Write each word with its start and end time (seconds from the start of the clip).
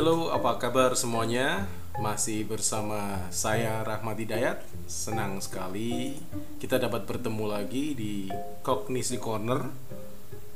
Halo, 0.00 0.32
apa 0.32 0.56
kabar 0.56 0.96
semuanya? 0.96 1.68
Masih 2.00 2.48
bersama 2.48 3.28
saya 3.28 3.84
Rahmat 3.84 4.16
Hidayat. 4.16 4.64
Senang 4.88 5.44
sekali 5.44 6.16
kita 6.56 6.80
dapat 6.80 7.04
bertemu 7.04 7.44
lagi 7.44 7.92
di 7.92 8.32
Kognisi 8.64 9.20
Corner. 9.20 9.60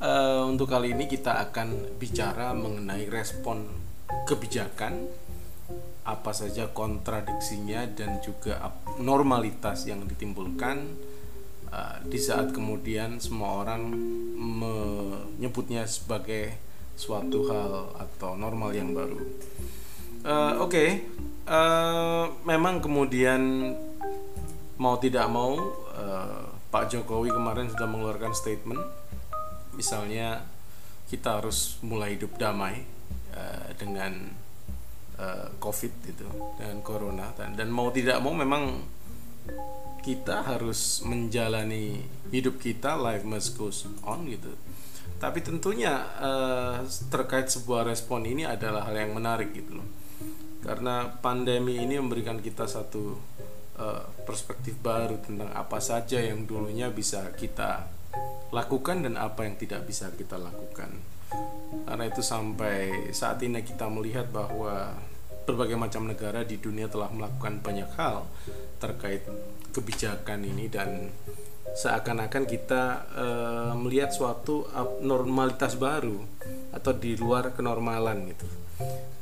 Uh, 0.00 0.48
untuk 0.48 0.72
kali 0.72 0.96
ini 0.96 1.04
kita 1.04 1.44
akan 1.44 1.76
bicara 2.00 2.56
mengenai 2.56 3.04
respon 3.12 3.68
kebijakan, 4.24 5.12
apa 6.08 6.32
saja 6.32 6.72
kontradiksinya 6.72 7.84
dan 7.92 8.24
juga 8.24 8.72
normalitas 8.96 9.84
yang 9.84 10.08
ditimbulkan 10.08 10.88
uh, 11.68 12.00
di 12.00 12.16
saat 12.16 12.48
kemudian 12.48 13.20
semua 13.20 13.60
orang 13.60 13.92
menyebutnya 14.40 15.84
sebagai 15.84 16.72
suatu 16.94 17.50
hal 17.50 17.90
atau 17.98 18.38
normal 18.38 18.70
yang 18.74 18.94
baru. 18.94 19.18
Uh, 20.24 20.64
Oke, 20.64 20.72
okay. 20.72 20.90
uh, 21.50 22.32
memang 22.48 22.80
kemudian 22.80 23.74
mau 24.80 24.96
tidak 24.96 25.28
mau 25.28 25.58
uh, 25.92 26.48
Pak 26.72 26.90
Jokowi 26.90 27.28
kemarin 27.28 27.68
sudah 27.68 27.86
mengeluarkan 27.86 28.32
statement, 28.32 28.80
misalnya 29.76 30.42
kita 31.12 31.42
harus 31.42 31.76
mulai 31.84 32.16
hidup 32.16 32.40
damai 32.40 32.82
uh, 33.36 33.68
dengan 33.76 34.32
uh, 35.20 35.52
COVID 35.60 35.92
itu, 36.08 36.26
dengan 36.56 36.80
corona 36.80 37.28
dan, 37.36 37.52
dan 37.54 37.68
mau 37.68 37.92
tidak 37.92 38.18
mau 38.24 38.32
memang 38.32 38.80
kita 40.00 40.40
harus 40.40 41.04
menjalani 41.04 42.00
hidup 42.32 42.56
kita, 42.56 42.96
life 42.96 43.28
must 43.28 43.60
go 43.60 43.68
on 44.08 44.24
gitu 44.28 44.56
tapi 45.18 45.40
tentunya 45.40 45.94
uh, 46.20 46.82
terkait 47.08 47.48
sebuah 47.48 47.86
respon 47.88 48.26
ini 48.26 48.44
adalah 48.44 48.90
hal 48.90 48.96
yang 48.98 49.14
menarik 49.14 49.54
gitu 49.54 49.78
loh. 49.78 49.88
Karena 50.64 51.06
pandemi 51.20 51.76
ini 51.80 52.00
memberikan 52.00 52.40
kita 52.40 52.64
satu 52.64 53.14
uh, 53.78 54.04
perspektif 54.24 54.80
baru 54.80 55.20
tentang 55.20 55.52
apa 55.52 55.78
saja 55.78 56.18
yang 56.18 56.48
dulunya 56.48 56.88
bisa 56.88 57.30
kita 57.36 57.88
lakukan 58.54 59.04
dan 59.04 59.14
apa 59.18 59.44
yang 59.46 59.58
tidak 59.58 59.84
bisa 59.86 60.10
kita 60.14 60.38
lakukan. 60.38 60.90
Karena 61.84 62.04
itu 62.06 62.22
sampai 62.22 63.10
saat 63.10 63.42
ini 63.42 63.60
kita 63.66 63.90
melihat 63.90 64.30
bahwa 64.30 64.94
berbagai 65.44 65.76
macam 65.76 66.08
negara 66.08 66.46
di 66.46 66.56
dunia 66.56 66.88
telah 66.88 67.12
melakukan 67.12 67.60
banyak 67.60 67.90
hal 68.00 68.24
terkait 68.80 69.26
kebijakan 69.76 70.46
ini 70.46 70.70
dan 70.72 71.12
seakan-akan 71.74 72.44
kita 72.46 72.82
uh, 73.10 73.72
melihat 73.74 74.14
suatu 74.14 74.70
abnormalitas 74.70 75.74
baru 75.74 76.22
atau 76.70 76.92
di 76.94 77.18
luar 77.18 77.50
kenormalan 77.50 78.30
gitu. 78.30 78.46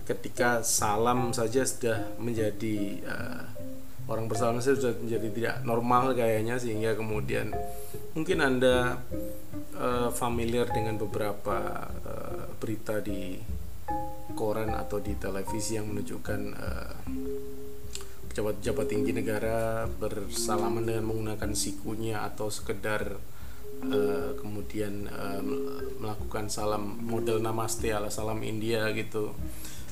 Ketika 0.05 0.61
salam 0.61 1.33
saja 1.33 1.64
sudah 1.64 2.12
menjadi 2.20 3.00
uh, 3.08 3.42
orang 4.11 4.28
bersalam 4.28 4.61
saja 4.61 4.77
sudah 4.77 4.95
menjadi 5.00 5.28
tidak 5.33 5.56
normal 5.64 6.12
kayaknya 6.12 6.61
sehingga 6.61 6.92
kemudian 6.92 7.56
mungkin 8.12 8.45
anda 8.45 9.00
uh, 9.78 10.12
familiar 10.12 10.69
dengan 10.69 11.00
beberapa 11.00 11.89
uh, 12.05 12.45
berita 12.61 13.00
di 13.00 13.41
koran 14.36 14.77
atau 14.77 15.00
di 15.00 15.17
televisi 15.17 15.80
yang 15.80 15.89
menunjukkan 15.89 16.41
uh, 16.56 16.95
pejabat-pejabat 18.33 18.87
tinggi 18.89 19.13
negara 19.13 19.85
bersalaman 19.85 20.89
dengan 20.89 21.05
menggunakan 21.05 21.53
sikunya 21.53 22.25
atau 22.25 22.49
sekedar 22.49 23.21
uh, 23.85 24.31
kemudian 24.41 25.05
uh, 25.13 25.45
melakukan 26.01 26.49
salam 26.49 26.97
model 27.05 27.45
namaste 27.45 27.93
ala 27.93 28.09
salam 28.09 28.41
India 28.41 28.89
gitu. 28.97 29.37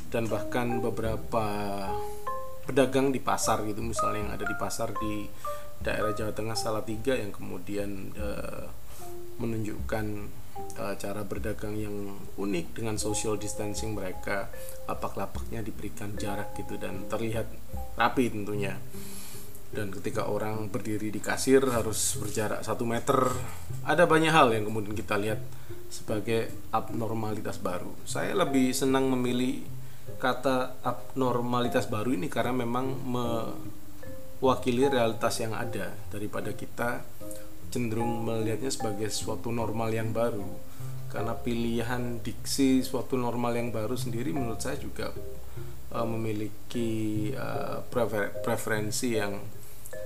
Dan 0.09 0.27
bahkan 0.27 0.81
beberapa 0.81 1.45
pedagang 2.65 3.13
di 3.13 3.21
pasar 3.21 3.61
gitu 3.69 3.84
misalnya 3.84 4.19
yang 4.25 4.33
ada 4.41 4.45
di 4.49 4.56
pasar 4.56 4.97
di 4.97 5.29
daerah 5.84 6.17
Jawa 6.17 6.33
Tengah 6.33 6.56
Salatiga 6.56 7.12
yang 7.12 7.37
kemudian 7.37 8.17
uh, 8.17 8.73
menunjukkan 9.37 10.33
uh, 10.78 10.94
cara 10.97 11.22
berdagang 11.25 11.76
yang 11.76 12.16
unik 12.37 12.76
dengan 12.76 12.97
social 12.97 13.37
distancing 13.37 13.94
mereka 13.94 14.48
lapak-lapaknya 14.87 15.60
diberikan 15.65 16.15
jarak 16.16 16.56
gitu 16.56 16.81
dan 16.81 17.06
terlihat 17.06 17.47
rapi 17.97 18.32
tentunya. 18.32 18.78
Dan 19.70 19.94
ketika 19.94 20.26
orang 20.26 20.66
berdiri 20.66 21.15
di 21.15 21.22
kasir 21.22 21.62
harus 21.62 22.19
berjarak 22.19 22.66
satu 22.66 22.82
meter 22.82 23.31
ada 23.87 24.03
banyak 24.03 24.34
hal 24.34 24.50
yang 24.50 24.66
kemudian 24.66 24.99
kita 24.99 25.15
lihat 25.15 25.38
sebagai 25.87 26.50
abnormalitas 26.75 27.62
baru. 27.62 27.91
Saya 28.03 28.34
lebih 28.34 28.75
senang 28.75 29.10
memilih 29.10 29.62
kata 30.19 30.82
abnormalitas 30.82 31.87
baru 31.87 32.15
ini 32.15 32.26
karena 32.26 32.50
memang 32.53 32.99
mewakili 34.43 34.91
realitas 34.91 35.38
yang 35.38 35.54
ada 35.54 35.94
daripada 36.10 36.50
kita 36.50 37.06
cenderung 37.70 38.26
melihatnya 38.26 38.69
sebagai 38.69 39.08
suatu 39.08 39.54
normal 39.54 39.94
yang 39.94 40.10
baru 40.10 40.47
karena 41.10 41.34
pilihan 41.34 42.22
diksi 42.22 42.86
suatu 42.86 43.19
normal 43.19 43.58
yang 43.58 43.75
baru 43.75 43.98
sendiri 43.98 44.31
menurut 44.31 44.62
saya 44.62 44.78
juga 44.78 45.10
uh, 45.91 46.06
memiliki 46.06 47.31
uh, 47.34 47.82
prefer 47.91 48.31
preferensi 48.42 49.19
yang 49.19 49.34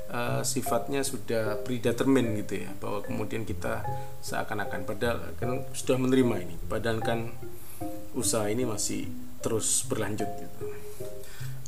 uh, 0.08 0.40
sifatnya 0.40 1.04
sudah 1.04 1.60
predetermined 1.60 2.40
gitu 2.44 2.64
ya 2.64 2.70
bahwa 2.80 3.04
kemudian 3.04 3.44
kita 3.44 3.84
seakan-akan 4.24 4.88
padahal 4.88 5.18
kan 5.36 5.60
sudah 5.76 6.00
menerima 6.00 6.34
ini 6.40 6.56
padahal 6.68 7.04
kan 7.04 7.36
usaha 8.16 8.48
ini 8.48 8.64
masih 8.64 9.10
terus 9.44 9.84
berlanjut 9.84 10.30
gitu. 10.40 10.64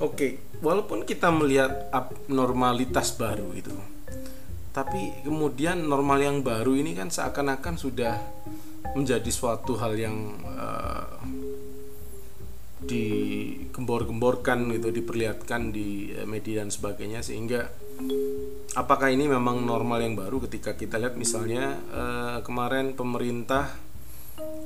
Oke, 0.00 0.40
walaupun 0.60 1.08
kita 1.08 1.32
melihat 1.32 1.88
abnormalitas 1.88 3.16
baru 3.16 3.52
itu, 3.56 3.72
tapi 4.76 5.24
kemudian 5.24 5.88
normal 5.88 6.20
yang 6.20 6.44
baru 6.44 6.76
ini 6.76 6.92
kan 6.92 7.08
seakan-akan 7.08 7.80
sudah 7.80 8.20
menjadi 8.92 9.32
suatu 9.32 9.80
hal 9.80 9.96
yang 9.96 10.36
uh, 10.44 11.16
digembor-gemborkan 12.84 14.68
gitu 14.76 14.92
diperlihatkan 14.92 15.72
di 15.72 16.12
eh, 16.12 16.28
media 16.28 16.60
dan 16.60 16.68
sebagainya. 16.68 17.24
Sehingga 17.24 17.72
apakah 18.76 19.08
ini 19.08 19.24
memang 19.24 19.64
normal 19.64 20.04
yang 20.04 20.12
baru 20.12 20.44
ketika 20.44 20.76
kita 20.76 21.00
lihat 21.00 21.16
misalnya 21.16 21.80
uh, 21.88 22.38
kemarin 22.44 22.92
pemerintah 22.92 23.72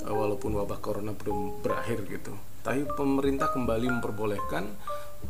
uh, 0.03 0.11
walaupun 0.11 0.59
wabah 0.59 0.83
corona 0.83 1.15
belum 1.15 1.63
berakhir 1.63 2.03
gitu 2.11 2.35
tapi 2.61 2.85
pemerintah 2.93 3.49
kembali 3.55 3.89
memperbolehkan 3.89 4.69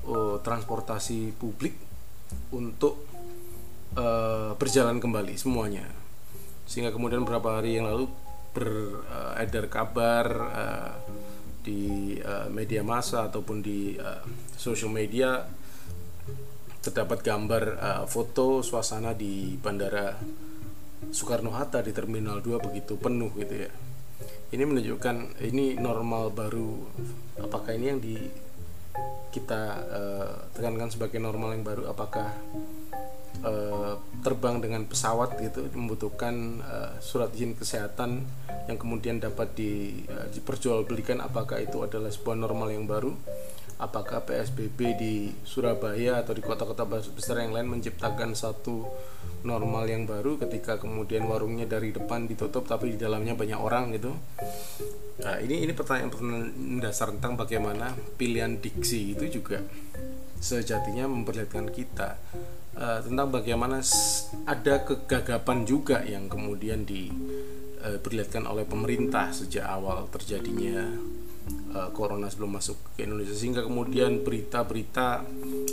uh, 0.08 0.42
transportasi 0.42 1.36
publik 1.38 1.78
untuk 2.50 3.06
uh, 3.96 4.54
berjalan 4.54 5.00
kembali 5.00 5.34
semuanya 5.34 5.86
sehingga 6.70 6.94
kemudian 6.94 7.26
beberapa 7.26 7.58
hari 7.58 7.80
yang 7.80 7.90
lalu 7.90 8.06
beredar 8.54 9.66
uh, 9.66 9.70
kabar 9.70 10.26
uh, 10.54 10.92
di 11.60 12.16
uh, 12.22 12.46
media 12.50 12.80
massa 12.80 13.26
ataupun 13.26 13.62
di 13.62 13.94
uh, 13.98 14.22
social 14.54 14.90
media 14.90 15.44
terdapat 16.80 17.20
gambar 17.20 17.64
uh, 17.76 18.04
foto 18.08 18.64
suasana 18.64 19.12
di 19.12 19.54
bandara 19.60 20.16
Soekarno 21.10 21.52
Hatta 21.52 21.84
di 21.84 21.92
Terminal 21.92 22.40
2 22.40 22.66
begitu 22.70 22.96
penuh 22.96 23.32
gitu 23.36 23.66
ya. 23.66 23.70
Ini 24.50 24.62
menunjukkan 24.68 25.40
ini 25.48 25.80
normal 25.80 26.32
baru. 26.32 26.76
Apakah 27.40 27.72
ini 27.72 27.86
yang 27.88 28.00
di 28.00 28.16
kita 29.32 29.62
uh, 29.90 30.32
tekankan 30.52 30.92
sebagai 30.92 31.16
normal 31.16 31.56
yang 31.56 31.64
baru? 31.64 31.88
Apakah 31.88 32.36
uh, 33.42 33.96
terbang 34.20 34.60
dengan 34.60 34.84
pesawat 34.84 35.40
gitu 35.40 35.66
membutuhkan 35.72 36.60
uh, 36.60 36.92
surat 37.00 37.32
izin 37.32 37.56
kesehatan 37.56 38.24
yang 38.68 38.78
kemudian 38.78 39.18
dapat 39.18 39.54
di, 39.56 40.04
uh, 40.10 40.28
diperjualbelikan 40.30 41.22
apakah 41.24 41.62
itu 41.62 41.80
adalah 41.82 42.12
sebuah 42.12 42.36
normal 42.36 42.68
yang 42.70 42.84
baru 42.84 43.14
apakah 43.80 44.28
PSBB 44.28 44.78
di 45.00 45.14
Surabaya 45.40 46.20
atau 46.20 46.36
di 46.36 46.44
kota-kota 46.44 46.84
besar 46.84 47.40
yang 47.40 47.56
lain 47.56 47.80
menciptakan 47.80 48.36
satu 48.36 48.84
normal 49.40 49.88
yang 49.88 50.04
baru 50.04 50.36
ketika 50.36 50.76
kemudian 50.76 51.24
warungnya 51.24 51.64
dari 51.64 51.88
depan 51.88 52.28
ditutup 52.28 52.68
tapi 52.68 52.92
di 52.92 52.98
dalamnya 53.00 53.32
banyak 53.32 53.56
orang 53.56 53.96
gitu. 53.96 54.12
Nah 55.24 55.40
ini 55.40 55.64
ini 55.64 55.72
pertanyaan-pertanyaan 55.72 56.80
dasar 56.84 57.08
tentang 57.16 57.40
bagaimana 57.40 57.96
pilihan 58.20 58.60
diksi 58.60 59.16
itu 59.16 59.40
juga 59.40 59.64
sejatinya 60.40 61.08
memperlihatkan 61.08 61.72
kita 61.72 62.20
uh, 62.76 63.00
tentang 63.02 63.28
bagaimana 63.32 63.82
ada 64.46 64.74
kegagapan 64.86 65.66
juga 65.66 66.04
yang 66.04 66.30
kemudian 66.30 66.86
diperlihatkan 66.86 68.44
uh, 68.46 68.52
oleh 68.54 68.64
pemerintah 68.68 69.32
sejak 69.34 69.66
awal 69.66 70.06
terjadinya 70.12 70.86
uh, 71.74 71.90
corona 71.90 72.30
sebelum 72.30 72.60
masuk 72.60 72.76
ke 72.94 73.06
Indonesia. 73.06 73.34
Sehingga 73.34 73.66
kemudian 73.66 74.22
berita-berita 74.22 75.24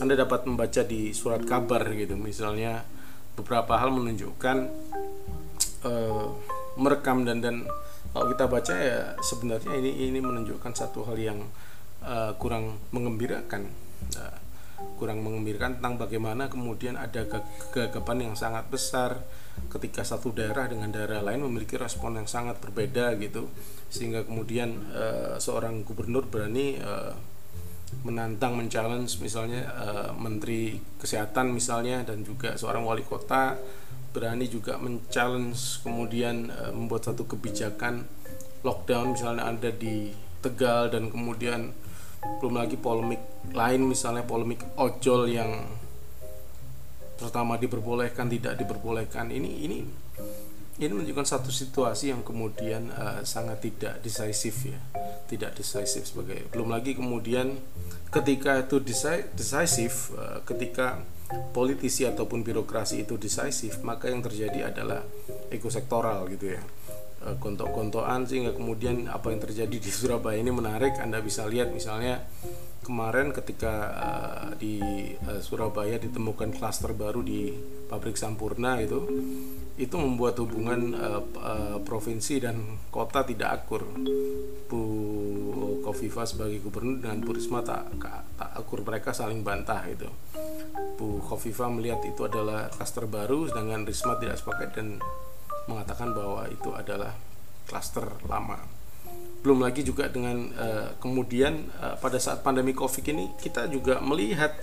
Anda 0.02 0.14
dapat 0.18 0.48
membaca 0.50 0.82
di 0.82 1.14
surat 1.14 1.44
kabar 1.46 1.86
gitu. 1.94 2.18
Misalnya 2.18 2.86
beberapa 3.38 3.78
hal 3.78 3.94
menunjukkan 3.94 4.58
uh, 5.86 6.28
merekam 6.78 7.26
dan 7.26 7.42
dan 7.42 7.66
kalau 8.14 8.34
kita 8.34 8.46
baca 8.50 8.74
ya 8.74 9.14
sebenarnya 9.22 9.78
ini 9.78 10.10
ini 10.10 10.18
menunjukkan 10.18 10.74
satu 10.74 11.06
hal 11.06 11.18
yang 11.22 11.40
uh, 12.02 12.34
kurang 12.42 12.82
mengembirakan. 12.90 13.70
Uh, 14.18 14.47
kurang 14.98 15.26
mengembirakan 15.26 15.82
tentang 15.82 15.98
bagaimana 15.98 16.50
kemudian 16.54 16.98
ada 16.98 17.26
kegagapan 17.26 18.30
yang 18.30 18.34
sangat 18.38 18.70
besar 18.70 19.18
ketika 19.74 20.06
satu 20.06 20.30
daerah 20.30 20.70
dengan 20.70 20.94
daerah 20.94 21.26
lain 21.26 21.42
memiliki 21.50 21.82
respon 21.82 22.22
yang 22.22 22.30
sangat 22.30 22.62
berbeda 22.62 23.18
gitu. 23.18 23.50
Sehingga 23.90 24.22
kemudian 24.22 24.94
uh, 24.94 25.36
seorang 25.42 25.82
gubernur 25.82 26.30
berani 26.30 26.78
uh, 26.78 27.14
menantang 28.04 28.54
men-challenge 28.54 29.18
misalnya 29.24 29.66
uh, 29.74 30.12
menteri 30.14 30.78
kesehatan 31.00 31.56
misalnya 31.56 32.04
dan 32.04 32.22
juga 32.22 32.54
seorang 32.60 32.84
wali 32.84 33.02
kota 33.02 33.56
berani 34.12 34.46
juga 34.52 34.76
men-challenge 34.78 35.82
kemudian 35.88 36.52
uh, 36.52 36.72
membuat 36.76 37.08
satu 37.08 37.26
kebijakan 37.26 38.06
lockdown 38.62 39.16
misalnya 39.16 39.48
ada 39.48 39.72
di 39.72 40.12
Tegal 40.38 40.94
dan 40.94 41.10
kemudian 41.10 41.74
belum 42.22 42.58
lagi 42.58 42.78
polemik 42.78 43.22
lain 43.54 43.82
misalnya 43.86 44.26
polemik 44.26 44.66
ojol 44.78 45.30
yang 45.30 45.66
pertama 47.18 47.58
diperbolehkan 47.58 48.30
tidak 48.30 48.58
diperbolehkan. 48.62 49.34
Ini 49.34 49.52
ini 49.66 49.78
ini 50.78 50.92
menunjukkan 50.94 51.26
satu 51.26 51.50
situasi 51.50 52.14
yang 52.14 52.22
kemudian 52.22 52.94
uh, 52.94 53.26
sangat 53.26 53.66
tidak 53.66 53.98
decisif 54.06 54.70
ya. 54.70 54.78
Tidak 55.28 55.58
decisif 55.58 56.06
sebagai 56.06 56.46
belum 56.54 56.70
lagi 56.70 56.94
kemudian 56.94 57.58
ketika 58.14 58.62
itu 58.62 58.80
decisif 58.80 60.14
uh, 60.14 60.46
ketika 60.46 61.02
politisi 61.52 62.08
ataupun 62.08 62.46
birokrasi 62.46 63.04
itu 63.04 63.20
decisif 63.20 63.84
maka 63.84 64.08
yang 64.08 64.24
terjadi 64.24 64.72
adalah 64.72 65.04
ekosektoral 65.52 66.32
gitu 66.32 66.56
ya 66.56 66.64
uh, 67.24 67.36
gontok-gontokan 67.40 68.28
sehingga 68.28 68.54
kemudian 68.54 69.10
apa 69.10 69.32
yang 69.34 69.42
terjadi 69.42 69.78
di 69.78 69.92
Surabaya 69.98 70.38
ini 70.38 70.52
menarik 70.52 71.00
Anda 71.00 71.24
bisa 71.24 71.48
lihat 71.50 71.72
misalnya 71.72 72.26
kemarin 72.86 73.36
ketika 73.36 73.74
uh, 73.92 74.48
di 74.56 74.80
uh, 75.28 75.42
Surabaya 75.44 76.00
ditemukan 76.00 76.56
klaster 76.56 76.96
baru 76.96 77.20
di 77.20 77.52
pabrik 77.88 78.16
Sampurna 78.16 78.80
itu 78.80 79.04
itu 79.78 79.94
membuat 79.94 80.42
hubungan 80.42 80.98
uh, 80.98 81.22
uh, 81.38 81.78
provinsi 81.86 82.42
dan 82.42 82.82
kota 82.90 83.22
tidak 83.22 83.62
akur. 83.62 83.86
Bu 84.66 84.84
Kofifa 85.86 86.26
sebagai 86.26 86.60
gubernur 86.66 87.00
dengan 87.00 87.22
Bu 87.22 87.38
Risma 87.38 87.62
tak, 87.62 87.94
tak 88.02 88.52
akur 88.58 88.82
mereka 88.82 89.14
saling 89.14 89.46
bantah 89.46 89.86
itu. 89.86 90.10
Bu 90.98 91.22
Kofifa 91.22 91.70
melihat 91.70 92.02
itu 92.10 92.26
adalah 92.26 92.74
klaster 92.74 93.06
baru 93.06 93.46
sedangkan 93.46 93.86
Risma 93.86 94.18
tidak 94.18 94.42
sepakat 94.42 94.70
dan 94.74 94.98
mengatakan 95.68 96.16
bahwa 96.16 96.48
itu 96.48 96.72
adalah 96.74 97.14
klaster 97.68 98.08
lama. 98.26 98.58
Belum 99.44 99.64
lagi 99.64 99.84
juga 99.84 100.10
dengan 100.10 100.50
uh, 100.56 100.96
kemudian 100.98 101.68
uh, 101.80 101.96
pada 102.00 102.18
saat 102.18 102.42
pandemi 102.42 102.74
covid 102.74 103.04
ini 103.12 103.36
kita 103.38 103.68
juga 103.70 104.00
melihat 104.02 104.56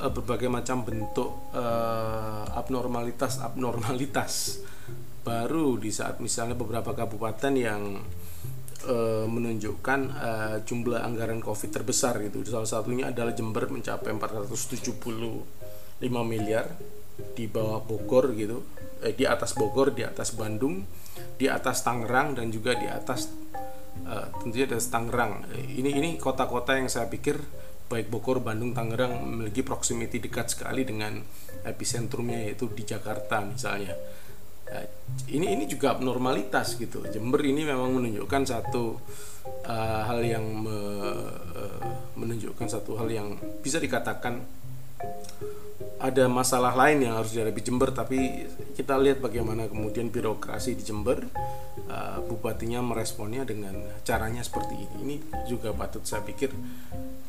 uh, 0.00 0.12
berbagai 0.12 0.48
macam 0.48 0.84
bentuk 0.84 1.50
uh, 1.52 2.44
abnormalitas 2.54 3.40
abnormalitas 3.42 4.62
baru 5.26 5.74
di 5.80 5.90
saat 5.90 6.22
misalnya 6.22 6.54
beberapa 6.54 6.94
kabupaten 6.94 7.52
yang 7.56 7.82
menunjukkan 9.26 10.00
uh, 10.14 10.56
jumlah 10.62 11.02
anggaran 11.02 11.42
covid 11.42 11.74
terbesar 11.74 12.22
gitu. 12.22 12.46
Salah 12.46 12.70
satunya 12.70 13.10
adalah 13.10 13.34
Jember 13.34 13.66
mencapai 13.66 14.14
475 14.14 15.42
miliar 16.22 16.70
di 17.36 17.48
bawah 17.48 17.80
Bogor 17.80 18.36
gitu 18.36 18.64
eh, 19.00 19.12
di 19.16 19.24
atas 19.24 19.56
Bogor 19.56 19.92
di 19.92 20.04
atas 20.04 20.36
Bandung 20.36 20.84
di 21.36 21.46
atas 21.48 21.84
Tangerang 21.84 22.36
dan 22.36 22.48
juga 22.52 22.76
di 22.76 22.88
atas 22.88 23.28
uh, 24.04 24.28
tentunya 24.40 24.68
ada 24.68 24.80
Tangerang. 24.80 25.48
Ini 25.52 25.90
ini 25.96 26.10
kota-kota 26.20 26.76
yang 26.76 26.88
saya 26.88 27.08
pikir 27.08 27.40
baik 27.86 28.10
Bogor, 28.10 28.42
Bandung, 28.42 28.74
Tangerang 28.74 29.22
memiliki 29.22 29.62
proximity 29.62 30.18
dekat 30.18 30.52
sekali 30.52 30.82
dengan 30.82 31.22
epicentrumnya 31.62 32.50
yaitu 32.50 32.68
di 32.72 32.82
Jakarta 32.84 33.40
misalnya. 33.44 33.94
Uh, 34.66 34.86
ini 35.30 35.54
ini 35.54 35.64
juga 35.70 35.94
normalitas 35.96 36.74
gitu. 36.76 37.06
Jember 37.08 37.40
ini 37.46 37.62
memang 37.62 37.94
menunjukkan 37.94 38.42
satu 38.44 38.98
uh, 39.64 40.02
hal 40.04 40.20
yang 40.26 40.42
me, 40.42 40.76
uh, 41.54 41.80
menunjukkan 42.18 42.66
satu 42.66 42.98
hal 42.98 43.08
yang 43.12 43.38
bisa 43.62 43.78
dikatakan 43.78 44.42
ada 45.96 46.28
masalah 46.28 46.76
lain 46.76 47.08
yang 47.08 47.16
harus 47.16 47.32
dihadapi 47.32 47.60
Jember 47.64 47.88
tapi 47.88 48.44
kita 48.76 49.00
lihat 49.00 49.24
bagaimana 49.24 49.64
kemudian 49.64 50.12
birokrasi 50.12 50.76
di 50.76 50.84
Jember 50.84 51.24
uh, 51.88 52.20
bupatinya 52.20 52.84
meresponnya 52.84 53.48
dengan 53.48 53.80
caranya 54.04 54.44
seperti 54.44 54.76
ini. 54.76 54.96
Ini 55.00 55.14
juga 55.48 55.72
patut 55.72 56.04
saya 56.04 56.20
pikir 56.20 56.52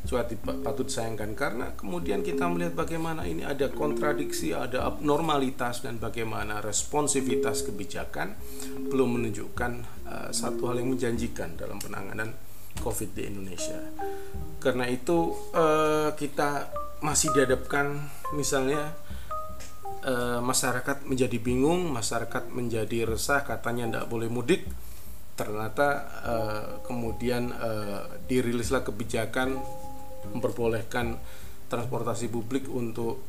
juga 0.04 0.24
patut 0.64 0.88
sayangkan 0.88 1.36
karena 1.36 1.66
kemudian 1.76 2.24
kita 2.24 2.48
melihat 2.48 2.72
bagaimana 2.76 3.28
ini 3.28 3.44
ada 3.44 3.68
kontradiksi 3.68 4.56
ada 4.56 4.88
abnormalitas 4.88 5.84
dan 5.84 6.00
bagaimana 6.00 6.64
responsivitas 6.64 7.66
kebijakan 7.66 8.32
belum 8.88 9.20
menunjukkan 9.20 9.72
uh, 10.08 10.30
satu 10.32 10.68
hal 10.68 10.80
yang 10.80 10.92
menjanjikan 10.92 11.56
dalam 11.56 11.80
penanganan 11.80 12.36
COVID 12.84 13.16
di 13.16 13.22
Indonesia. 13.26 13.80
Karena 14.60 14.86
itu 14.86 15.34
uh, 15.56 16.14
kita 16.14 16.70
masih 16.98 17.30
dihadapkan 17.30 18.10
misalnya 18.34 18.94
e, 20.02 20.14
masyarakat 20.42 21.06
menjadi 21.06 21.38
bingung, 21.38 21.90
masyarakat 21.94 22.50
menjadi 22.50 23.06
resah, 23.06 23.46
katanya 23.46 23.86
tidak 23.86 24.06
boleh 24.10 24.28
mudik. 24.30 24.66
Ternyata 25.38 25.88
e, 26.22 26.34
kemudian 26.86 27.54
e, 27.54 27.70
dirilislah 28.26 28.82
kebijakan 28.82 29.54
memperbolehkan 30.34 31.14
transportasi 31.70 32.26
publik 32.26 32.66
untuk 32.66 33.22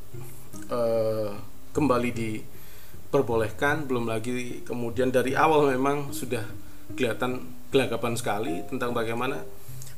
e, 0.65 0.81
kembali 1.69 2.09
diperbolehkan. 2.09 3.85
Belum 3.85 4.09
lagi 4.09 4.65
kemudian 4.65 5.13
dari 5.13 5.37
awal 5.37 5.69
memang 5.69 6.09
sudah 6.09 6.41
kelihatan 6.97 7.45
gelagapan 7.69 8.17
sekali 8.17 8.65
tentang 8.65 8.97
bagaimana 8.97 9.37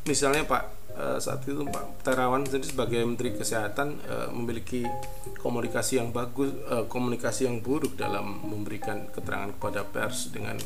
misalnya 0.04 0.44
Pak 0.44 0.81
Eh, 0.92 1.20
saat 1.24 1.42
itu 1.48 1.64
Pak 1.64 2.04
Terawan 2.04 2.44
jadi 2.44 2.68
sebagai 2.68 3.00
Menteri 3.08 3.32
Kesehatan 3.32 3.96
uh, 4.06 4.30
memiliki 4.36 4.84
komunikasi 5.40 6.04
yang 6.04 6.12
bagus, 6.12 6.52
uh, 6.68 6.84
komunikasi 6.86 7.48
yang 7.48 7.64
buruk 7.64 7.96
dalam 7.96 8.44
memberikan 8.44 9.08
keterangan 9.08 9.56
kepada 9.56 9.88
pers 9.88 10.30
dengan 10.36 10.60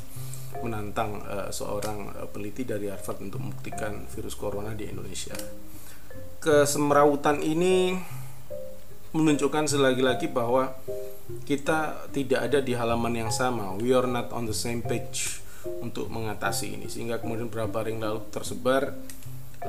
menantang 0.63 1.19
seorang 1.51 2.16
peneliti 2.31 2.63
dari 2.63 2.88
Harvard 2.88 3.19
untuk 3.19 3.44
membuktikan 3.44 4.07
virus 4.07 4.40
corona 4.40 4.71
di 4.71 4.88
Indonesia. 4.88 5.35
Kesemrautan 6.40 7.44
ini 7.44 7.92
menunjukkan 9.11 9.68
selagi-lagi 9.68 10.31
bahwa 10.31 10.71
kita 11.44 12.07
tidak 12.16 12.40
ada 12.47 12.64
di 12.64 12.71
halaman 12.71 13.28
yang 13.28 13.31
sama. 13.35 13.76
We 13.76 13.92
are 13.92 14.07
not 14.07 14.31
on 14.31 14.47
the 14.47 14.56
same 14.56 14.80
page 14.80 15.44
untuk 15.81 16.07
mengatasi 16.07 16.78
ini 16.78 16.88
sehingga 16.88 17.19
kemudian 17.19 17.50
beberapa 17.50 17.83
hari 17.83 17.97
lalu 17.97 18.23
tersebar 18.30 18.94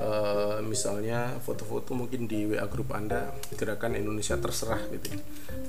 uh, 0.01 0.59
misalnya 0.63 1.37
foto-foto 1.41 1.97
mungkin 1.97 2.29
di 2.29 2.45
WA 2.49 2.65
grup 2.69 2.93
Anda 2.93 3.33
gerakan 3.57 3.97
Indonesia 3.97 4.37
terserah 4.37 4.81
gitu. 4.93 5.17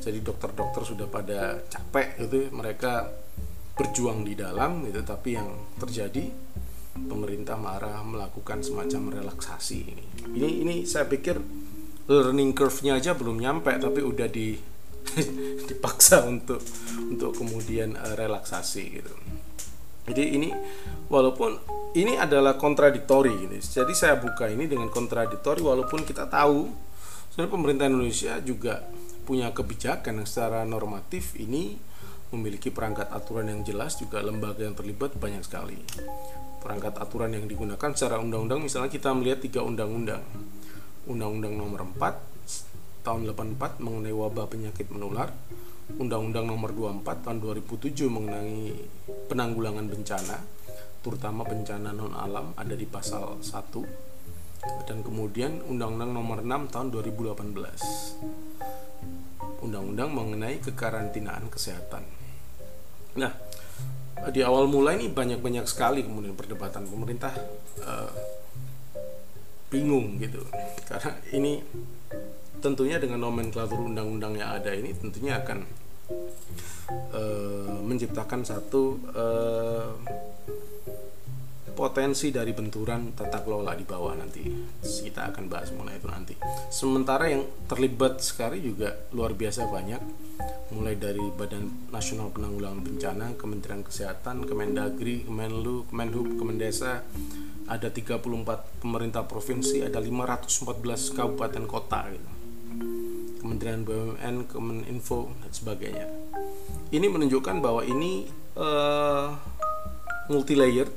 Jadi 0.03 0.19
dokter-dokter 0.23 0.83
sudah 0.83 1.07
pada 1.07 1.59
capek 1.67 2.27
gitu 2.27 2.51
mereka 2.51 3.07
berjuang 3.77 4.25
di 4.25 4.33
dalam 4.33 4.81
gitu 4.89 5.05
tapi 5.05 5.37
yang 5.37 5.49
terjadi 5.77 6.33
pemerintah 6.97 7.53
marah 7.53 8.01
melakukan 8.01 8.65
semacam 8.65 9.21
relaksasi 9.21 9.77
ini. 9.85 10.05
Ini 10.33 10.49
ini 10.65 10.75
saya 10.89 11.05
pikir 11.05 11.37
learning 12.09 12.57
curve-nya 12.57 12.97
aja 12.97 13.13
belum 13.13 13.37
nyampe 13.37 13.69
tapi 13.77 14.01
udah 14.01 14.25
di 14.25 14.57
dipaksa 15.69 16.25
untuk 16.25 16.59
untuk 16.97 17.37
kemudian 17.37 17.93
uh, 17.95 18.17
relaksasi 18.17 18.83
gitu. 18.97 19.13
Jadi 20.07 20.23
ini 20.39 20.49
walaupun 21.11 21.59
ini 21.99 22.15
adalah 22.15 22.55
kontradiktori 22.55 23.47
ini. 23.47 23.59
Jadi 23.59 23.91
saya 23.91 24.15
buka 24.15 24.47
ini 24.47 24.63
dengan 24.63 24.87
kontradiktori 24.87 25.59
walaupun 25.59 26.07
kita 26.07 26.31
tahu 26.31 26.71
sebenarnya 27.31 27.51
pemerintah 27.51 27.85
Indonesia 27.91 28.33
juga 28.39 28.87
punya 29.27 29.51
kebijakan 29.51 30.23
yang 30.23 30.27
secara 30.27 30.63
normatif 30.63 31.35
ini 31.35 31.75
memiliki 32.31 32.71
perangkat 32.71 33.11
aturan 33.11 33.51
yang 33.51 33.61
jelas 33.67 33.99
juga 33.99 34.23
lembaga 34.23 34.63
yang 34.63 34.75
terlibat 34.75 35.15
banyak 35.19 35.43
sekali. 35.43 35.75
Perangkat 36.63 36.99
aturan 36.99 37.35
yang 37.35 37.43
digunakan 37.43 37.91
secara 37.91 38.19
undang-undang 38.23 38.63
misalnya 38.63 38.87
kita 38.87 39.11
melihat 39.11 39.43
tiga 39.43 39.59
undang-undang. 39.63 40.23
Undang-undang 41.07 41.55
nomor 41.55 41.83
4 41.83 43.03
tahun 43.07 43.31
84 43.31 43.79
mengenai 43.79 44.11
wabah 44.11 44.51
penyakit 44.51 44.91
menular, 44.91 45.31
Undang-Undang 45.95 46.51
Nomor 46.51 46.75
24 46.75 47.23
Tahun 47.23 47.37
2007 47.39 48.11
mengenai 48.11 48.75
penanggulangan 49.27 49.91
bencana, 49.91 50.39
terutama 51.03 51.43
bencana 51.43 51.91
non 51.93 52.15
alam 52.15 52.55
ada 52.55 52.73
di 52.73 52.87
pasal 52.87 53.43
1 53.43 54.07
dan 54.87 55.03
kemudian 55.05 55.61
Undang-Undang 55.63 56.11
Nomor 56.11 56.41
6 56.43 56.73
Tahun 56.73 56.91
2018. 56.91 59.63
Undang-undang 59.63 60.11
mengenai 60.11 60.59
kekarantinaan 60.63 61.49
kesehatan. 61.51 62.03
Nah, 63.17 63.33
di 64.33 64.41
awal 64.41 64.67
mulai 64.67 64.97
ini 64.97 65.09
banyak-banyak 65.13 65.67
sekali 65.69 66.01
kemudian 66.01 66.33
perdebatan 66.33 66.89
pemerintah 66.89 67.37
uh, 67.85 68.09
bingung 69.67 70.17
gitu 70.17 70.41
karena 70.87 71.11
ini 71.35 71.59
tentunya 72.63 72.97
dengan 72.97 73.27
nomenklatur 73.27 73.77
undang-undang 73.77 74.39
yang 74.39 74.57
ada 74.57 74.73
ini 74.73 74.95
tentunya 74.95 75.37
akan 75.37 75.67
uh, 76.09 77.77
menciptakan 77.83 78.41
satu 78.43 78.83
uh, 79.15 79.91
potensi 81.77 82.33
dari 82.33 82.57
benturan 82.57 83.13
tata 83.13 83.45
kelola 83.45 83.77
di 83.77 83.85
bawah 83.85 84.17
nanti. 84.17 84.41
Kita 84.81 85.29
akan 85.29 85.45
bahas 85.45 85.69
mengenai 85.69 86.01
itu 86.01 86.09
nanti. 86.09 86.33
Sementara 86.73 87.29
yang 87.29 87.45
terlibat 87.69 88.17
sekali 88.25 88.65
juga 88.65 88.97
luar 89.13 89.37
biasa 89.37 89.69
banyak. 89.69 90.01
Mulai 90.73 90.99
dari 90.99 91.21
Badan 91.31 91.93
Nasional 91.93 92.33
Penanggulangan 92.33 92.81
Bencana, 92.83 93.27
Kementerian 93.39 93.85
Kesehatan, 93.85 94.43
Kemendagri, 94.49 95.23
Kemenlu, 95.23 95.87
Kemenhub, 95.87 96.35
Kemendesa, 96.35 97.07
ada 97.69 97.87
34 97.87 98.81
pemerintah 98.83 99.23
provinsi, 99.23 99.85
ada 99.85 100.01
514 100.01 101.15
kabupaten 101.15 101.63
kota 101.69 102.01
gitu. 102.11 102.29
Kementerian 103.37 103.85
BUMN, 103.85 104.49
Kemeninfo 104.49 105.31
dan 105.41 105.51
sebagainya. 105.53 106.07
Ini 106.91 107.07
menunjukkan 107.07 107.61
bahwa 107.63 107.85
ini 107.85 108.27
uh, 108.57 109.31
multi 110.27 110.57
layer 110.57 110.89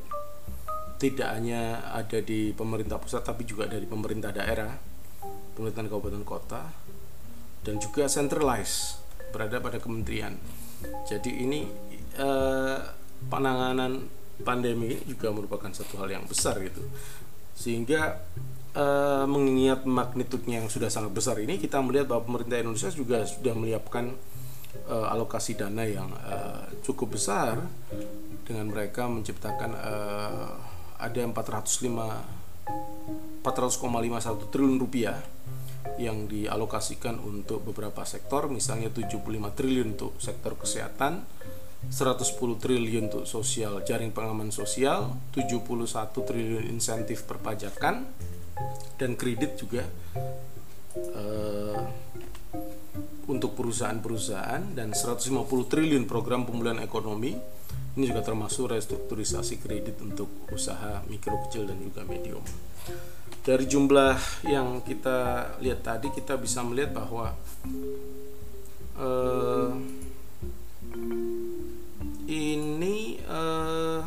tidak 1.00 1.32
hanya 1.32 1.80
ada 1.96 2.20
di 2.20 2.52
pemerintah 2.52 3.00
pusat 3.00 3.24
tapi 3.24 3.48
juga 3.48 3.64
dari 3.64 3.88
pemerintah 3.88 4.36
daerah, 4.36 4.68
pemerintahan 5.56 5.88
kabupaten 5.88 6.24
kota 6.28 6.62
dan 7.64 7.80
juga 7.80 8.04
centralized 8.04 9.00
berada 9.32 9.64
pada 9.64 9.80
kementerian. 9.80 10.36
Jadi 11.08 11.40
ini 11.40 11.64
eh, 12.20 12.78
penanganan 13.32 14.08
pandemi 14.44 14.96
ini 14.96 15.04
juga 15.08 15.32
merupakan 15.32 15.72
satu 15.72 16.04
hal 16.04 16.20
yang 16.20 16.24
besar 16.28 16.60
gitu. 16.60 16.84
Sehingga 17.60 18.16
eh, 18.72 19.24
mengingat 19.28 19.84
magnitudenya 19.84 20.64
yang 20.64 20.72
sudah 20.72 20.88
sangat 20.88 21.12
besar 21.12 21.36
ini 21.44 21.60
kita 21.60 21.84
melihat 21.84 22.08
bahwa 22.08 22.24
pemerintah 22.24 22.56
Indonesia 22.56 22.88
juga 22.88 23.28
sudah 23.28 23.52
menyiapkan 23.52 24.16
eh, 24.88 25.06
alokasi 25.12 25.60
dana 25.60 25.84
yang 25.84 26.08
eh, 26.08 26.80
cukup 26.80 27.20
besar 27.20 27.60
dengan 28.48 28.72
mereka 28.72 29.04
menciptakan 29.12 29.70
eh, 29.76 30.48
ada 31.00 31.20
405 31.20 32.40
400,51 33.40 34.52
triliun 34.52 34.76
rupiah 34.76 35.16
yang 35.96 36.28
dialokasikan 36.28 37.16
untuk 37.24 37.64
beberapa 37.64 38.04
sektor 38.04 38.52
misalnya 38.52 38.92
75 38.92 39.16
triliun 39.56 39.96
untuk 39.96 40.12
sektor 40.20 40.60
kesehatan 40.60 41.24
110 41.88 42.60
triliun 42.60 43.08
untuk 43.08 43.24
sosial 43.24 43.80
jaring 43.80 44.12
pengaman 44.12 44.52
sosial 44.52 45.16
71 45.32 46.12
triliun 46.12 46.68
insentif 46.68 47.24
perpajakan 47.24 48.04
dan 49.00 49.16
kredit 49.16 49.56
juga 49.56 49.88
uh, 51.16 51.80
untuk 53.30 53.56
perusahaan-perusahaan 53.56 54.76
dan 54.76 54.92
150 54.92 55.32
triliun 55.70 56.04
program 56.04 56.44
pemulihan 56.44 56.82
ekonomi. 56.84 57.38
Ini 57.90 58.04
juga 58.06 58.22
termasuk 58.22 58.70
restrukturisasi 58.70 59.58
kredit 59.58 59.98
untuk 60.04 60.46
usaha 60.52 61.02
mikro 61.10 61.42
kecil 61.48 61.66
dan 61.66 61.80
juga 61.80 62.06
medium. 62.06 62.42
Dari 63.40 63.64
jumlah 63.66 64.46
yang 64.46 64.84
kita 64.84 65.18
lihat 65.64 65.80
tadi 65.80 66.12
kita 66.12 66.36
bisa 66.36 66.60
melihat 66.60 67.02
bahwa 67.02 67.34
uh, 69.00 69.74
ini 72.30 73.18
uh, 73.26 74.06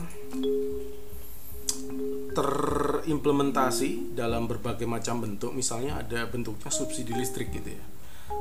terimplementasi 2.31 4.15
dalam 4.15 4.47
berbagai 4.47 4.87
macam 4.87 5.19
bentuk. 5.19 5.51
Misalnya 5.51 5.99
ada 5.99 6.23
bentuknya 6.31 6.71
subsidi 6.71 7.11
listrik 7.11 7.51
gitu 7.51 7.75
ya. 7.75 7.83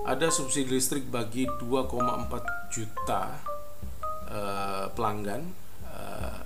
Ada 0.06 0.30
subsidi 0.30 0.78
listrik 0.78 1.10
bagi 1.10 1.50
2,4 1.50 2.70
juta 2.70 3.22
uh, 4.30 4.86
pelanggan 4.94 5.42
uh, 5.90 6.40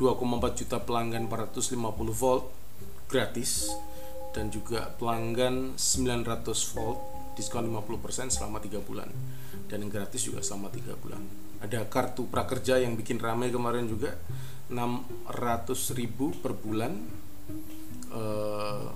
2,4 0.00 0.58
juta 0.64 0.80
pelanggan 0.80 1.28
450 1.28 1.76
volt 2.16 2.48
gratis 3.06 3.68
dan 4.32 4.48
juga 4.48 4.88
pelanggan 4.96 5.76
900 5.76 6.74
volt 6.74 6.98
diskon 7.36 7.68
50% 7.68 8.32
selama 8.32 8.58
3 8.58 8.80
bulan 8.82 9.10
dan 9.70 9.86
yang 9.86 9.92
gratis 9.92 10.26
juga 10.26 10.42
selama 10.42 10.72
3 10.72 11.02
bulan 11.04 11.49
ada 11.60 11.84
kartu 11.86 12.24
prakerja 12.26 12.80
yang 12.80 12.96
bikin 12.96 13.20
ramai 13.20 13.52
kemarin 13.52 13.84
juga 13.84 14.16
600 14.72 15.98
ribu 15.98 16.32
per 16.40 16.56
bulan. 16.56 16.92
Eh, 18.10 18.86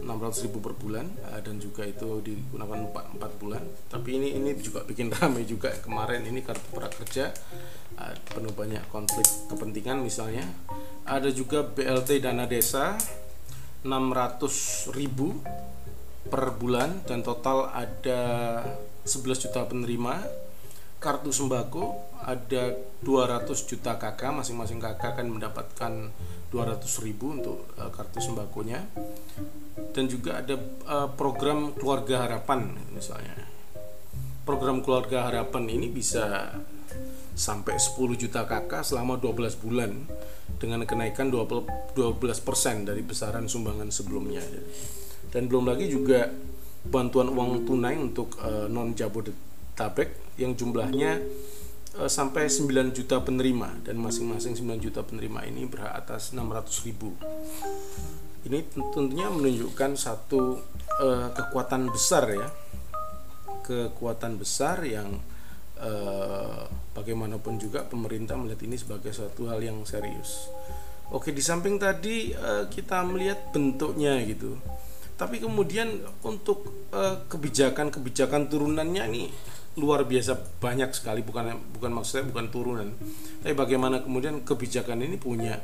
600 0.00 0.44
ribu 0.48 0.64
per 0.64 0.74
bulan 0.76 1.06
eh, 1.32 1.40
dan 1.44 1.60
juga 1.60 1.84
itu 1.84 2.24
digunakan 2.24 2.88
4, 2.92 3.16
4 3.20 3.40
bulan. 3.40 3.62
Tapi 3.88 4.16
ini 4.16 4.28
ini 4.36 4.56
juga 4.58 4.82
bikin 4.82 5.12
ramai 5.16 5.46
juga. 5.46 5.70
Kemarin 5.78 6.26
ini 6.26 6.42
kartu 6.42 6.66
prakerja 6.74 7.30
eh, 7.94 8.14
penuh 8.34 8.52
banyak 8.52 8.84
konflik 8.90 9.28
kepentingan 9.46 10.02
misalnya. 10.02 10.44
Ada 11.06 11.30
juga 11.30 11.62
BLT 11.62 12.26
dana 12.26 12.44
desa 12.44 12.98
600 13.86 14.92
ribu 14.92 15.40
per 16.28 16.52
bulan 16.58 17.00
dan 17.08 17.24
total 17.24 17.72
ada 17.72 18.20
11 19.08 19.48
juta 19.48 19.64
penerima 19.64 20.20
kartu 21.00 21.32
sembako 21.32 22.12
ada 22.20 22.76
200 23.00 23.48
juta 23.64 23.96
kakak 23.96 24.36
masing-masing 24.36 24.76
kakak 24.76 25.16
akan 25.16 25.32
mendapatkan 25.32 25.92
200 26.52 27.06
ribu 27.08 27.40
untuk 27.40 27.64
uh, 27.80 27.88
kartu 27.88 28.20
sembakonya 28.20 28.84
dan 29.96 30.04
juga 30.12 30.44
ada 30.44 30.60
uh, 30.84 31.08
program 31.16 31.72
keluarga 31.72 32.28
harapan 32.28 32.76
misalnya 32.92 33.32
program 34.44 34.84
keluarga 34.84 35.32
harapan 35.32 35.64
ini 35.72 35.88
bisa 35.88 36.52
sampai 37.32 37.80
10 37.80 38.20
juta 38.20 38.44
kakak 38.44 38.84
selama 38.84 39.16
12 39.16 39.56
bulan 39.64 40.04
dengan 40.60 40.84
kenaikan 40.84 41.32
12% 41.32 41.96
dari 42.84 43.00
besaran 43.00 43.48
sumbangan 43.48 43.88
sebelumnya. 43.88 44.44
Dan 45.32 45.48
belum 45.48 45.72
lagi 45.72 45.88
juga 45.88 46.28
bantuan 46.84 47.32
uang 47.32 47.64
tunai 47.64 47.96
untuk 47.96 48.36
uh, 48.44 48.68
non 48.68 48.92
Jabodetabek 48.92 49.49
yang 50.40 50.52
jumlahnya 50.56 51.20
uh, 51.96 52.10
sampai 52.10 52.46
9 52.46 52.96
juta 52.96 53.20
penerima 53.20 53.84
dan 53.84 53.96
masing-masing 53.98 54.54
9 54.56 54.80
juta 54.80 55.00
penerima 55.02 55.46
ini 55.48 55.66
berhak 55.66 55.92
atas 55.92 56.32
600 56.36 56.86
ribu. 56.86 57.16
Ini 58.40 58.58
tentunya 58.72 59.28
menunjukkan 59.28 60.00
satu 60.00 60.60
uh, 61.04 61.28
kekuatan 61.36 61.92
besar 61.92 62.24
ya, 62.32 62.48
kekuatan 63.64 64.40
besar 64.40 64.80
yang 64.88 65.20
uh, 65.76 66.64
bagaimanapun 66.96 67.60
juga 67.60 67.84
pemerintah 67.84 68.40
melihat 68.40 68.64
ini 68.64 68.80
sebagai 68.80 69.12
suatu 69.12 69.52
hal 69.52 69.60
yang 69.60 69.84
serius. 69.84 70.48
Oke, 71.10 71.34
di 71.34 71.42
samping 71.42 71.76
tadi 71.76 72.32
uh, 72.32 72.64
kita 72.70 73.04
melihat 73.04 73.52
bentuknya 73.52 74.16
gitu. 74.24 74.56
Tapi 75.20 75.36
kemudian 75.36 76.00
untuk 76.24 76.88
kebijakan-kebijakan 77.28 78.48
turunannya 78.48 79.04
ini 79.12 79.28
luar 79.80 80.04
biasa 80.04 80.60
banyak 80.60 80.92
sekali 80.92 81.24
bukan 81.24 81.56
bukan 81.72 81.90
maksudnya 81.96 82.28
bukan 82.28 82.46
turunan. 82.52 82.88
Tapi 83.40 83.56
bagaimana 83.56 84.04
kemudian 84.04 84.44
kebijakan 84.44 85.00
ini 85.00 85.16
punya 85.16 85.56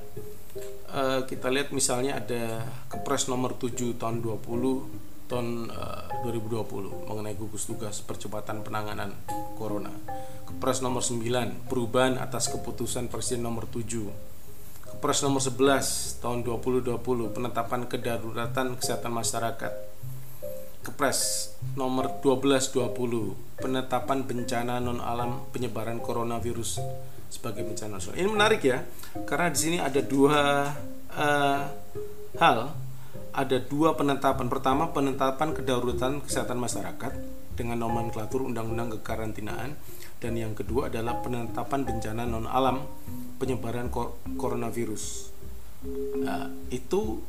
uh, 0.90 1.23
kita 1.28 1.52
lihat 1.52 1.70
misalnya 1.76 2.18
ada 2.18 2.64
Kepres 2.88 3.28
nomor 3.28 3.61
7 3.61 4.00
tahun 4.00 4.25
20 4.25 5.28
tahun 5.28 5.68
uh, 5.75 6.23
2020 6.25 7.11
mengenai 7.11 7.35
gugus 7.35 7.66
tugas 7.66 8.00
percepatan 8.00 8.62
penanganan 8.62 9.12
corona. 9.58 9.92
Kepres 10.46 10.80
nomor 10.80 11.02
9 11.02 11.66
perubahan 11.66 12.16
atas 12.23 12.49
keputusan 12.49 13.11
Presiden 13.11 13.44
nomor 13.44 13.66
7. 13.68 13.82
Kepres 14.96 15.20
nomor 15.26 15.42
11 15.42 16.23
tahun 16.23 16.46
2020 16.46 16.96
penetapan 17.35 17.90
kedaruratan 17.90 18.78
kesehatan 18.78 19.12
masyarakat. 19.12 19.86
Kepres 20.87 21.50
nomor 21.75 22.23
1220 22.23 23.59
penetapan 23.59 24.23
bencana 24.23 24.78
non 24.78 25.02
alam 25.02 25.43
penyebaran 25.50 25.99
coronavirus 25.99 26.78
sebagai 27.26 27.66
bencana 27.66 27.99
nasional. 27.99 28.23
Ini 28.23 28.31
menarik 28.31 28.62
ya, 28.62 28.87
karena 29.26 29.50
di 29.50 29.59
sini 29.59 29.78
ada 29.83 29.99
dua 29.99 30.71
uh, 31.11 31.62
hal 32.38 32.59
ada 33.35 33.59
dua 33.61 33.99
penetapan. 33.99 34.47
Pertama, 34.47 34.95
penetapan 34.95 35.52
kedaruratan 35.52 36.23
kesehatan 36.23 36.57
masyarakat 36.57 37.12
dengan 37.59 37.83
nomenklatur 37.83 38.47
undang-undang 38.47 38.95
kekarantinaan 39.00 39.76
dan 40.23 40.33
yang 40.38 40.57
kedua 40.57 40.88
adalah 40.88 41.21
penetapan 41.21 41.83
bencana 41.85 42.25
non 42.25 42.49
alam 42.49 42.87
penyebaran 43.37 43.93
coronavirus. 44.38 45.36
Nah, 46.23 46.49
itu 46.73 47.21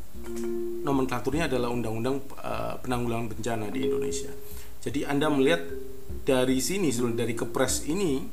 nomenklaturnya 0.83 1.51
adalah 1.51 1.71
undang-undang 1.71 2.23
uh, 2.39 2.79
penanggulangan 2.79 3.27
bencana 3.35 3.65
di 3.71 3.85
Indonesia. 3.85 4.31
Jadi 4.81 5.03
Anda 5.03 5.27
melihat 5.27 5.67
dari 6.23 6.63
sini, 6.63 6.91
dari 7.15 7.35
kepres 7.35 7.87
ini, 7.87 8.23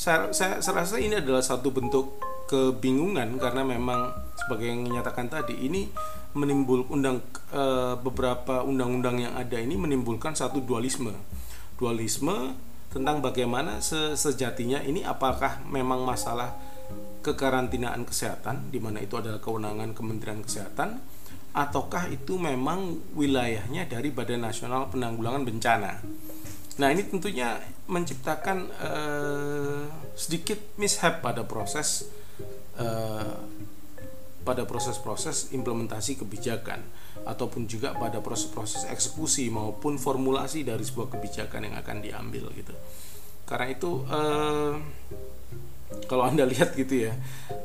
saya, 0.00 0.32
saya, 0.32 0.60
saya 0.64 0.84
rasa 0.84 0.96
ini 1.00 1.20
adalah 1.20 1.44
satu 1.44 1.72
bentuk 1.72 2.20
kebingungan 2.48 3.38
karena 3.38 3.62
memang 3.62 4.10
sebagai 4.34 4.66
yang 4.72 4.82
menyatakan 4.82 5.30
tadi 5.30 5.54
ini 5.54 5.86
menimbul 6.34 6.82
undang 6.90 7.22
e, 7.52 7.94
beberapa 8.00 8.66
undang-undang 8.66 9.22
yang 9.22 9.34
ada 9.38 9.54
ini 9.60 9.78
menimbulkan 9.78 10.34
satu 10.34 10.58
dualisme. 10.58 11.14
Dualisme 11.78 12.58
tentang 12.90 13.22
bagaimana 13.22 13.78
se 13.78 14.18
sejatinya 14.18 14.82
ini 14.82 15.06
apakah 15.06 15.62
memang 15.70 16.02
masalah 16.02 16.58
kekarantinaan 17.20 18.08
kesehatan 18.08 18.72
di 18.72 18.80
mana 18.80 19.04
itu 19.04 19.16
adalah 19.20 19.38
kewenangan 19.38 19.92
Kementerian 19.92 20.40
Kesehatan 20.40 21.00
ataukah 21.50 22.06
itu 22.08 22.38
memang 22.38 22.96
wilayahnya 23.18 23.90
dari 23.90 24.14
Badan 24.14 24.46
Nasional 24.46 24.86
Penanggulangan 24.88 25.42
Bencana. 25.42 25.92
Nah, 26.80 26.88
ini 26.88 27.04
tentunya 27.04 27.60
menciptakan 27.90 28.70
uh, 28.80 29.84
sedikit 30.16 30.56
mishap 30.80 31.20
pada 31.20 31.44
proses 31.44 32.08
uh, 32.78 33.36
pada 34.40 34.64
proses-proses 34.64 35.52
implementasi 35.52 36.16
kebijakan 36.16 36.80
ataupun 37.28 37.68
juga 37.68 37.92
pada 37.92 38.24
proses-proses 38.24 38.88
eksekusi 38.88 39.52
maupun 39.52 40.00
formulasi 40.00 40.64
dari 40.64 40.80
sebuah 40.80 41.12
kebijakan 41.12 41.68
yang 41.68 41.76
akan 41.76 42.00
diambil 42.00 42.48
gitu. 42.56 42.72
Karena 43.44 43.66
itu 43.68 44.06
uh, 44.08 44.80
kalau 46.06 46.26
anda 46.26 46.46
lihat 46.46 46.74
gitu 46.74 47.10
ya, 47.10 47.14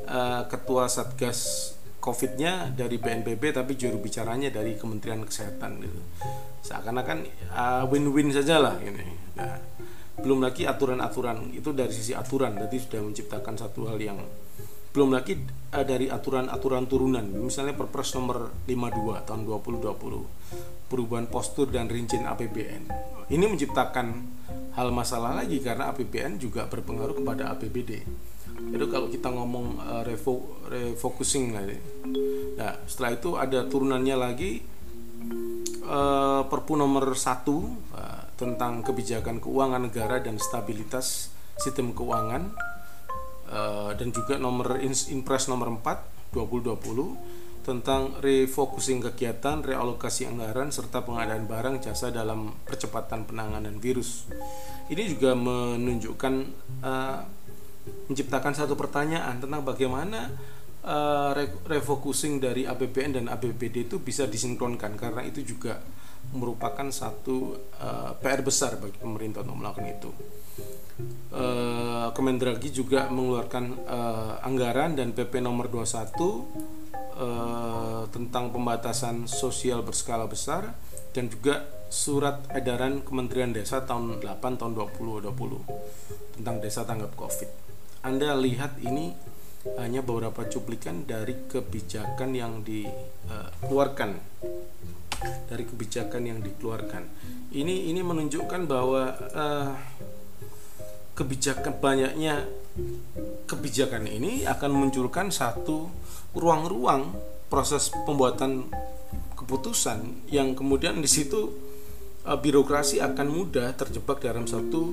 uh, 0.06 0.46
ketua 0.46 0.86
satgas 0.86 1.72
COVID-nya 1.98 2.70
dari 2.70 3.02
BNPB 3.02 3.50
tapi 3.50 3.74
juru 3.74 3.98
bicaranya 3.98 4.46
dari 4.52 4.78
Kementerian 4.78 5.26
Kesehatan 5.26 5.82
gitu. 5.82 6.00
Seakan-akan 6.62 7.26
uh, 7.50 7.82
win-win 7.90 8.30
saja 8.30 8.62
lah 8.62 8.78
ini. 8.78 9.06
Nah, 9.34 9.58
belum 10.16 10.40
lagi 10.40 10.64
aturan-aturan 10.64 11.52
itu 11.52 11.76
dari 11.76 11.92
sisi 11.92 12.16
aturan 12.16 12.56
berarti 12.56 12.78
sudah 12.80 13.00
menciptakan 13.04 13.54
satu 13.60 13.92
hal 13.92 14.00
yang 14.00 14.16
belum 14.96 15.12
lagi 15.12 15.36
uh, 15.76 15.84
dari 15.84 16.08
aturan-aturan 16.08 16.88
turunan 16.88 17.26
misalnya 17.28 17.76
Perpres 17.76 18.16
nomor 18.16 18.48
52 18.64 19.28
tahun 19.28 19.40
2020 19.44 20.88
perubahan 20.88 21.28
postur 21.28 21.68
dan 21.68 21.92
rincian 21.92 22.24
APBN 22.24 22.88
ini 23.28 23.44
menciptakan 23.44 24.24
hal 24.76 24.92
masalah 24.92 25.32
lagi 25.40 25.58
karena 25.64 25.88
APBN 25.90 26.36
juga 26.36 26.68
berpengaruh 26.68 27.16
kepada 27.24 27.56
APBD 27.56 28.04
itu 28.56 28.86
kalau 28.88 29.08
kita 29.08 29.28
ngomong 29.32 29.80
uh, 29.80 30.02
refo 30.04 30.64
refocusing 30.68 31.56
nah 32.56 32.72
setelah 32.84 33.10
itu 33.16 33.30
ada 33.36 33.64
turunannya 33.64 34.16
lagi 34.16 34.60
uh, 35.84 36.44
Perpu 36.46 36.76
nomor 36.76 37.16
1 37.16 37.24
uh, 37.24 37.64
tentang 38.36 38.84
kebijakan 38.84 39.40
keuangan 39.40 39.88
negara 39.88 40.20
dan 40.20 40.36
stabilitas 40.36 41.32
sistem 41.56 41.96
keuangan 41.96 42.52
uh, 43.48 43.96
dan 43.96 44.12
juga 44.12 44.36
nomor 44.36 44.76
Inpres 44.84 45.48
nomor 45.48 45.72
4 45.72 46.36
2020 46.36 47.35
tentang 47.66 48.14
refocusing 48.22 49.02
kegiatan, 49.02 49.58
realokasi 49.58 50.30
anggaran 50.30 50.70
serta 50.70 51.02
pengadaan 51.02 51.50
barang 51.50 51.82
jasa 51.82 52.14
dalam 52.14 52.54
percepatan 52.62 53.26
penanganan 53.26 53.82
virus. 53.82 54.30
Ini 54.86 55.02
juga 55.10 55.34
menunjukkan 55.34 56.34
uh, 56.86 57.18
menciptakan 58.06 58.54
satu 58.54 58.78
pertanyaan 58.78 59.42
tentang 59.42 59.66
bagaimana 59.66 60.30
uh, 60.86 61.34
refocusing 61.66 62.38
dari 62.38 62.70
APBN 62.70 63.18
dan 63.18 63.26
APBD 63.26 63.90
itu 63.90 63.98
bisa 63.98 64.30
disinkronkan 64.30 64.94
karena 64.94 65.26
itu 65.26 65.42
juga 65.42 65.82
merupakan 66.34 66.90
satu 66.90 67.54
uh, 67.78 68.10
eh, 68.10 68.10
PR 68.18 68.42
besar 68.42 68.82
bagi 68.82 68.98
pemerintah 68.98 69.46
untuk 69.46 69.58
melakukan 69.62 69.86
itu. 69.86 70.10
Uh, 71.30 72.08
Kemendagri 72.16 72.72
juga 72.72 73.06
mengeluarkan 73.12 73.64
uh, 73.84 74.34
anggaran 74.42 74.98
dan 74.98 75.12
PP 75.14 75.38
nomor 75.44 75.70
21 75.70 76.85
uh, 77.16 78.04
tentang 78.12 78.52
pembatasan 78.52 79.26
sosial 79.26 79.82
berskala 79.82 80.28
besar 80.28 80.76
dan 81.16 81.32
juga 81.32 81.64
surat 81.88 82.44
edaran 82.52 83.00
Kementerian 83.00 83.50
Desa 83.50 83.82
tahun 83.82 84.20
8 84.20 84.60
tahun 84.60 84.72
2020 84.76 85.32
tentang 86.36 86.56
desa 86.60 86.84
tanggap 86.84 87.16
Covid. 87.16 87.48
Anda 88.04 88.36
lihat 88.36 88.78
ini 88.84 89.16
hanya 89.80 90.04
beberapa 90.04 90.46
cuplikan 90.46 91.08
dari 91.08 91.34
kebijakan 91.50 92.30
yang 92.36 92.62
dikeluarkan 92.62 94.10
dari 95.48 95.64
kebijakan 95.64 96.22
yang 96.28 96.38
dikeluarkan. 96.44 97.02
Ini 97.50 97.90
ini 97.90 98.00
menunjukkan 98.04 98.68
bahwa 98.68 99.02
uh, 99.32 99.70
kebijakan 101.16 101.80
banyaknya 101.80 102.44
kebijakan 103.48 104.04
ini 104.04 104.44
akan 104.44 104.68
memunculkan 104.68 105.32
satu 105.32 105.88
ruang-ruang 106.36 107.16
proses 107.48 107.88
pembuatan 108.04 108.68
keputusan 109.34 110.28
yang 110.28 110.52
kemudian 110.52 111.00
di 111.00 111.08
situ 111.08 111.48
uh, 112.28 112.36
birokrasi 112.36 113.00
akan 113.00 113.26
mudah 113.32 113.72
terjebak 113.72 114.20
dalam 114.20 114.44
satu 114.44 114.92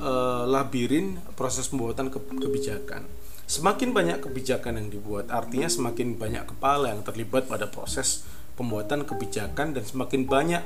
uh, 0.00 0.48
labirin 0.48 1.20
proses 1.36 1.68
pembuatan 1.68 2.08
ke 2.08 2.18
kebijakan. 2.18 3.04
Semakin 3.50 3.90
banyak 3.90 4.22
kebijakan 4.22 4.78
yang 4.78 4.88
dibuat, 4.94 5.26
artinya 5.26 5.66
semakin 5.66 6.14
banyak 6.14 6.46
kepala 6.54 6.94
yang 6.94 7.02
terlibat 7.02 7.50
pada 7.50 7.66
proses 7.66 8.22
pembuatan 8.54 9.02
kebijakan 9.02 9.74
dan 9.74 9.82
semakin 9.82 10.22
banyak 10.22 10.62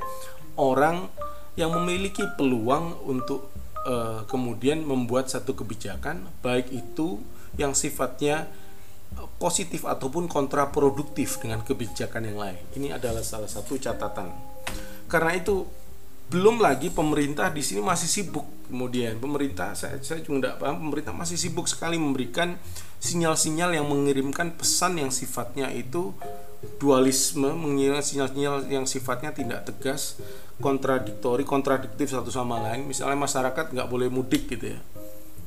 orang 0.60 1.08
yang 1.56 1.72
memiliki 1.72 2.28
peluang 2.36 3.00
untuk 3.08 3.48
uh, 3.88 4.28
kemudian 4.28 4.84
membuat 4.84 5.32
satu 5.32 5.56
kebijakan, 5.56 6.28
baik 6.44 6.68
itu 6.76 7.24
yang 7.56 7.72
sifatnya 7.72 8.52
positif 9.38 9.84
ataupun 9.84 10.26
kontraproduktif 10.30 11.42
dengan 11.42 11.62
kebijakan 11.62 12.22
yang 12.30 12.38
lain. 12.38 12.62
Ini 12.74 12.96
adalah 12.96 13.22
salah 13.22 13.50
satu 13.50 13.78
catatan. 13.78 14.30
Karena 15.06 15.36
itu 15.36 15.66
belum 16.32 16.58
lagi 16.58 16.88
pemerintah 16.88 17.52
di 17.52 17.60
sini 17.60 17.84
masih 17.84 18.08
sibuk 18.08 18.48
kemudian 18.66 19.20
pemerintah 19.20 19.76
saya 19.76 20.00
saya 20.00 20.24
juga 20.24 20.50
tidak 20.50 20.56
paham 20.56 20.88
pemerintah 20.88 21.12
masih 21.12 21.36
sibuk 21.36 21.68
sekali 21.68 22.00
memberikan 22.00 22.56
sinyal-sinyal 22.96 23.76
yang 23.76 23.86
mengirimkan 23.86 24.56
pesan 24.56 24.96
yang 24.96 25.12
sifatnya 25.12 25.68
itu 25.68 26.16
dualisme 26.80 27.52
mengirim 27.52 28.00
sinyal-sinyal 28.00 28.72
yang 28.72 28.88
sifatnya 28.88 29.36
tidak 29.36 29.68
tegas 29.68 30.16
kontradiktori 30.64 31.44
kontradiktif 31.44 32.08
satu 32.08 32.32
sama 32.32 32.56
lain 32.72 32.88
misalnya 32.88 33.20
masyarakat 33.20 33.76
nggak 33.76 33.88
boleh 33.92 34.08
mudik 34.08 34.48
gitu 34.48 34.74
ya 34.74 34.80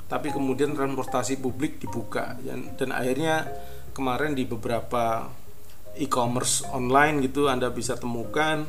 tapi 0.08 0.32
kemudian 0.32 0.72
transportasi 0.72 1.39
publik 1.43 1.84
dibuka 1.84 2.39
dan, 2.43 2.89
akhirnya 2.96 3.48
kemarin 3.91 4.34
di 4.34 4.48
beberapa 4.48 5.28
e-commerce 6.00 6.63
online 6.72 7.24
gitu 7.28 7.52
Anda 7.52 7.67
bisa 7.72 8.00
temukan 8.00 8.67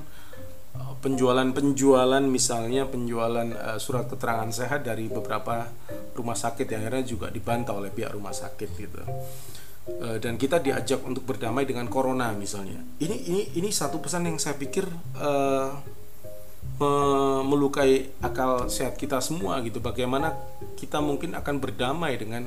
penjualan-penjualan 0.98 2.24
misalnya 2.26 2.90
penjualan 2.90 3.48
uh, 3.54 3.78
surat 3.78 4.10
keterangan 4.10 4.50
sehat 4.50 4.82
dari 4.82 5.06
beberapa 5.06 5.70
rumah 6.18 6.34
sakit 6.34 6.66
yang 6.66 6.86
akhirnya 6.86 7.04
juga 7.06 7.26
dibantah 7.30 7.78
oleh 7.78 7.94
pihak 7.94 8.10
rumah 8.10 8.34
sakit 8.34 8.70
gitu. 8.74 9.00
Uh, 9.88 10.18
dan 10.20 10.36
kita 10.36 10.60
diajak 10.60 11.00
untuk 11.06 11.24
berdamai 11.24 11.64
dengan 11.64 11.86
corona 11.86 12.34
misalnya. 12.34 12.82
Ini 12.98 13.16
ini 13.30 13.42
ini 13.56 13.70
satu 13.70 14.02
pesan 14.02 14.26
yang 14.26 14.36
saya 14.42 14.58
pikir 14.58 14.84
uh, 15.22 15.70
melukai 17.42 18.14
akal 18.22 18.70
sehat 18.70 18.94
kita 18.94 19.18
semua 19.18 19.58
gitu 19.66 19.82
bagaimana 19.82 20.30
kita 20.78 21.02
mungkin 21.02 21.34
akan 21.34 21.58
berdamai 21.58 22.14
dengan 22.14 22.46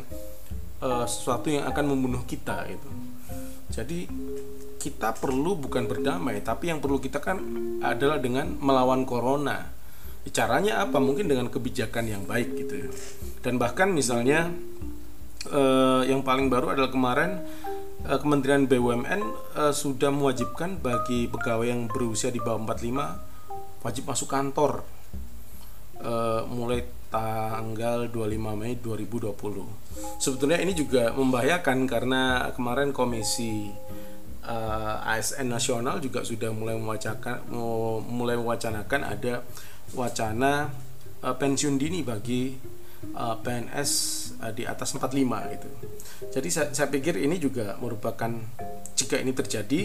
uh, 0.80 1.04
sesuatu 1.04 1.52
yang 1.52 1.67
akan 1.67 1.91
membunuh 1.91 2.24
kita 2.24 2.63
gitu 2.72 2.88
jadi 3.72 4.08
kita 4.82 5.13
perlu 5.15 5.56
bukan 5.56 5.86
berdamai, 5.86 6.41
tapi 6.41 6.74
yang 6.74 6.82
perlu 6.82 6.98
kita 6.98 7.22
kan 7.22 7.38
adalah 7.86 8.17
dengan 8.17 8.58
melawan 8.58 9.06
corona. 9.06 9.70
Caranya 10.34 10.82
apa? 10.82 10.98
Mungkin 10.98 11.30
dengan 11.30 11.54
kebijakan 11.54 12.06
yang 12.10 12.24
baik 12.26 12.50
gitu. 12.58 12.89
Dan 13.46 13.62
bahkan 13.62 13.94
misalnya 13.94 14.50
eh, 15.50 16.02
yang 16.10 16.26
paling 16.26 16.50
baru 16.50 16.74
adalah 16.74 16.89
kemarin 16.89 17.46
eh, 18.06 18.17
Kementerian 18.17 18.65
BUMN 18.65 19.22
eh, 19.58 19.74
sudah 19.74 20.10
mewajibkan 20.10 20.82
bagi 20.82 21.30
pegawai 21.30 21.70
yang 21.70 21.86
berusia 21.86 22.34
di 22.34 22.41
bawah 22.41 22.74
45 22.74 23.31
wajib 23.82 24.06
masuk 24.10 24.30
kantor 24.30 24.86
eh, 26.02 26.41
mulai 26.50 26.86
tanggal 27.12 28.08
25 28.08 28.56
Mei 28.56 28.80
2020. 28.80 29.36
Sebetulnya 30.17 30.58
ini 30.63 30.72
juga 30.72 31.12
membahayakan 31.12 31.84
karena 31.84 32.48
kemarin 32.56 32.96
Komisi 32.96 33.67
uh, 34.48 34.96
eh, 35.04 35.20
ASN 35.20 35.52
nasional 35.52 36.00
juga 36.00 36.24
sudah 36.24 36.50
mulai 36.56 36.80
mewacanakan 36.80 37.46
mulai 38.08 38.39
mewacanakan 38.39 39.02
ada 39.04 39.44
wacana 39.91 40.72
uh, 41.20 41.36
pensiun 41.36 41.76
dini 41.76 42.00
bagi 42.02 42.56
uh, 43.12 43.36
PNS 43.44 43.91
uh, 44.39 44.52
di 44.56 44.63
atas 44.63 44.96
45 44.96 45.54
gitu. 45.60 45.70
Jadi 46.32 46.48
saya, 46.48 46.67
saya 46.72 46.88
pikir 46.88 47.20
ini 47.20 47.36
juga 47.38 47.76
merupakan 47.84 48.32
jika 48.96 49.20
ini 49.20 49.36
terjadi 49.36 49.82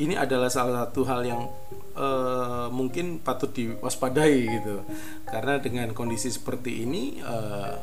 ini 0.00 0.14
adalah 0.16 0.48
salah 0.48 0.88
satu 0.88 1.04
hal 1.04 1.20
yang 1.26 1.42
uh, 1.96 2.68
mungkin 2.70 3.22
patut 3.22 3.50
diwaspadai 3.50 4.36
gitu. 4.60 4.84
Karena 5.26 5.58
dengan 5.58 5.90
kondisi 5.96 6.30
seperti 6.30 6.84
ini 6.84 7.22
uh, 7.22 7.78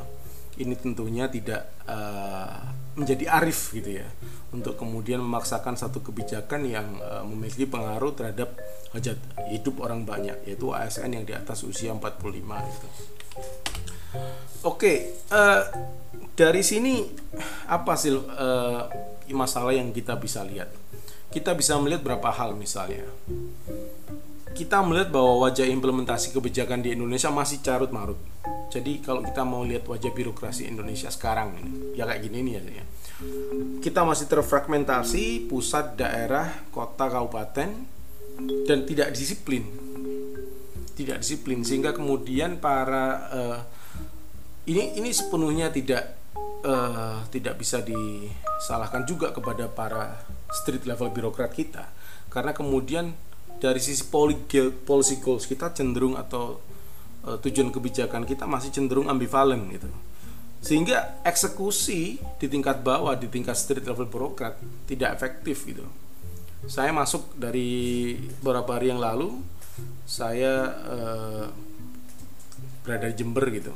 ini 0.60 0.74
tentunya 0.76 1.28
tidak 1.28 1.72
uh, 1.88 2.60
menjadi 2.92 3.40
arif 3.40 3.72
gitu 3.72 4.04
ya 4.04 4.08
untuk 4.52 4.76
kemudian 4.76 5.16
memaksakan 5.24 5.80
satu 5.80 6.04
kebijakan 6.04 6.68
yang 6.68 6.84
memiliki 7.24 7.64
pengaruh 7.64 8.12
terhadap 8.12 8.52
hajat 8.92 9.16
hidup 9.48 9.80
orang 9.80 10.04
banyak 10.04 10.36
yaitu 10.44 10.68
ASN 10.68 11.16
yang 11.16 11.24
di 11.24 11.32
atas 11.32 11.64
usia 11.64 11.96
45 11.96 12.20
itu. 12.68 12.88
Oke, 14.62 15.24
uh, 15.32 15.62
dari 16.36 16.60
sini 16.60 17.00
apa 17.66 17.96
sih 17.96 18.12
uh, 18.12 18.82
masalah 19.32 19.72
yang 19.72 19.88
kita 19.90 20.20
bisa 20.20 20.44
lihat? 20.44 20.81
Kita 21.32 21.56
bisa 21.56 21.80
melihat 21.80 22.04
berapa 22.04 22.28
hal 22.28 22.52
misalnya. 22.52 23.08
Kita 24.52 24.84
melihat 24.84 25.08
bahwa 25.08 25.48
wajah 25.48 25.64
implementasi 25.64 26.36
kebijakan 26.36 26.84
di 26.84 26.92
Indonesia 26.92 27.32
masih 27.32 27.64
carut 27.64 27.88
marut. 27.88 28.20
Jadi 28.68 29.00
kalau 29.00 29.24
kita 29.24 29.40
mau 29.44 29.64
lihat 29.64 29.88
wajah 29.88 30.12
birokrasi 30.12 30.68
Indonesia 30.68 31.08
sekarang 31.08 31.56
ini, 31.60 31.96
ya 31.96 32.04
kayak 32.08 32.20
gini 32.24 32.38
nih 32.40 32.52
ya. 32.60 32.84
Kita 33.80 34.04
masih 34.04 34.28
terfragmentasi 34.28 35.48
pusat, 35.48 35.96
daerah, 35.96 36.68
kota, 36.68 37.08
kabupaten 37.08 37.68
dan 38.68 38.78
tidak 38.88 39.12
disiplin. 39.12 39.64
Tidak 40.92 41.16
disiplin 41.20 41.64
sehingga 41.64 41.96
kemudian 41.96 42.60
para 42.60 43.04
uh, 43.32 43.58
ini 44.68 45.00
ini 45.00 45.10
sepenuhnya 45.12 45.72
tidak 45.72 46.16
uh, 46.64 47.24
tidak 47.28 47.56
bisa 47.56 47.80
disalahkan 47.82 49.02
juga 49.08 49.32
kepada 49.32 49.68
para 49.68 50.22
street 50.52 50.84
level 50.84 51.08
birokrat 51.10 51.52
kita. 51.56 51.88
Karena 52.28 52.52
kemudian 52.52 53.16
dari 53.58 53.80
sisi 53.80 54.04
policy 54.08 55.16
goals 55.20 55.44
kita 55.48 55.72
cenderung 55.72 56.14
atau 56.20 56.60
uh, 57.24 57.38
tujuan 57.40 57.72
kebijakan 57.72 58.28
kita 58.28 58.44
masih 58.44 58.70
cenderung 58.72 59.08
ambivalen 59.08 59.72
gitu. 59.72 59.88
Sehingga 60.62 61.18
eksekusi 61.26 62.22
di 62.38 62.46
tingkat 62.46 62.86
bawah 62.86 63.18
di 63.18 63.26
tingkat 63.26 63.58
street 63.58 63.82
level 63.82 64.06
birokrat 64.06 64.60
tidak 64.86 65.18
efektif 65.18 65.66
gitu. 65.66 65.82
Saya 66.70 66.94
masuk 66.94 67.34
dari 67.34 68.14
beberapa 68.38 68.78
hari 68.78 68.94
yang 68.94 69.02
lalu 69.02 69.42
saya 70.06 70.70
uh, 70.86 71.46
berada 72.86 73.10
di 73.10 73.16
Jember 73.18 73.46
gitu 73.50 73.74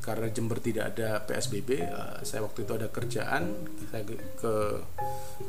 karena 0.00 0.32
Jember 0.32 0.58
tidak 0.64 0.96
ada 0.96 1.20
PSBB 1.28 1.70
eh, 1.84 2.16
saya 2.24 2.40
waktu 2.44 2.64
itu 2.64 2.72
ada 2.72 2.88
kerjaan 2.88 3.68
saya 3.92 4.02
ke, 4.08 4.54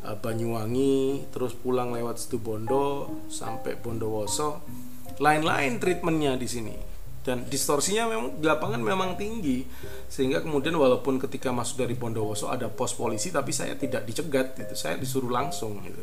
uh, 0.04 0.18
Banyuwangi 0.20 1.32
terus 1.32 1.56
pulang 1.56 1.96
lewat 1.96 2.20
Situbondo 2.20 3.08
sampai 3.32 3.80
Bondowoso. 3.80 4.60
Lain-lain 5.22 5.80
treatmentnya 5.80 6.36
di 6.36 6.48
sini 6.50 6.91
dan 7.22 7.46
distorsinya 7.46 8.10
memang 8.10 8.42
di 8.42 8.46
lapangan 8.50 8.82
memang 8.82 9.14
tinggi. 9.14 9.62
Sehingga 10.10 10.42
kemudian 10.42 10.74
walaupun 10.74 11.22
ketika 11.22 11.54
masuk 11.54 11.86
dari 11.86 11.94
Bondowoso 11.94 12.50
ada 12.50 12.66
pos 12.68 12.98
polisi 12.98 13.30
tapi 13.30 13.54
saya 13.54 13.78
tidak 13.78 14.10
dicegat 14.10 14.58
itu 14.58 14.74
saya 14.74 14.98
disuruh 14.98 15.30
langsung 15.30 15.82
gitu. 15.86 16.02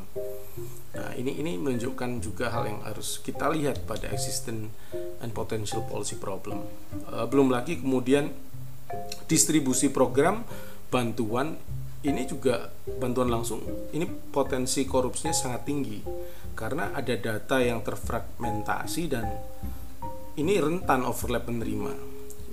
Nah 0.94 1.11
ini 1.18 1.38
ini 1.42 1.59
menunjukkan 1.59 2.22
juga 2.22 2.54
hal 2.54 2.70
yang 2.70 2.81
harus 2.87 3.18
kita 3.18 3.50
lihat 3.50 3.83
pada 3.87 4.11
existing 4.14 4.70
and 5.18 5.31
potential 5.35 5.83
policy 5.87 6.14
problem. 6.14 6.62
Uh, 7.11 7.26
belum 7.26 7.50
lagi 7.50 7.83
kemudian 7.83 8.31
distribusi 9.26 9.90
program 9.92 10.46
bantuan 10.88 11.59
ini 12.07 12.31
juga 12.31 12.70
bantuan 13.02 13.26
langsung. 13.26 13.59
Ini 13.90 14.07
potensi 14.31 14.87
korupsinya 14.87 15.35
sangat 15.35 15.66
tinggi. 15.66 15.98
Karena 16.54 16.94
ada 16.94 17.14
data 17.14 17.59
yang 17.59 17.83
terfragmentasi 17.83 19.02
dan 19.11 19.26
ini 20.38 20.62
rentan 20.62 21.03
overlap 21.03 21.51
penerima. 21.51 21.92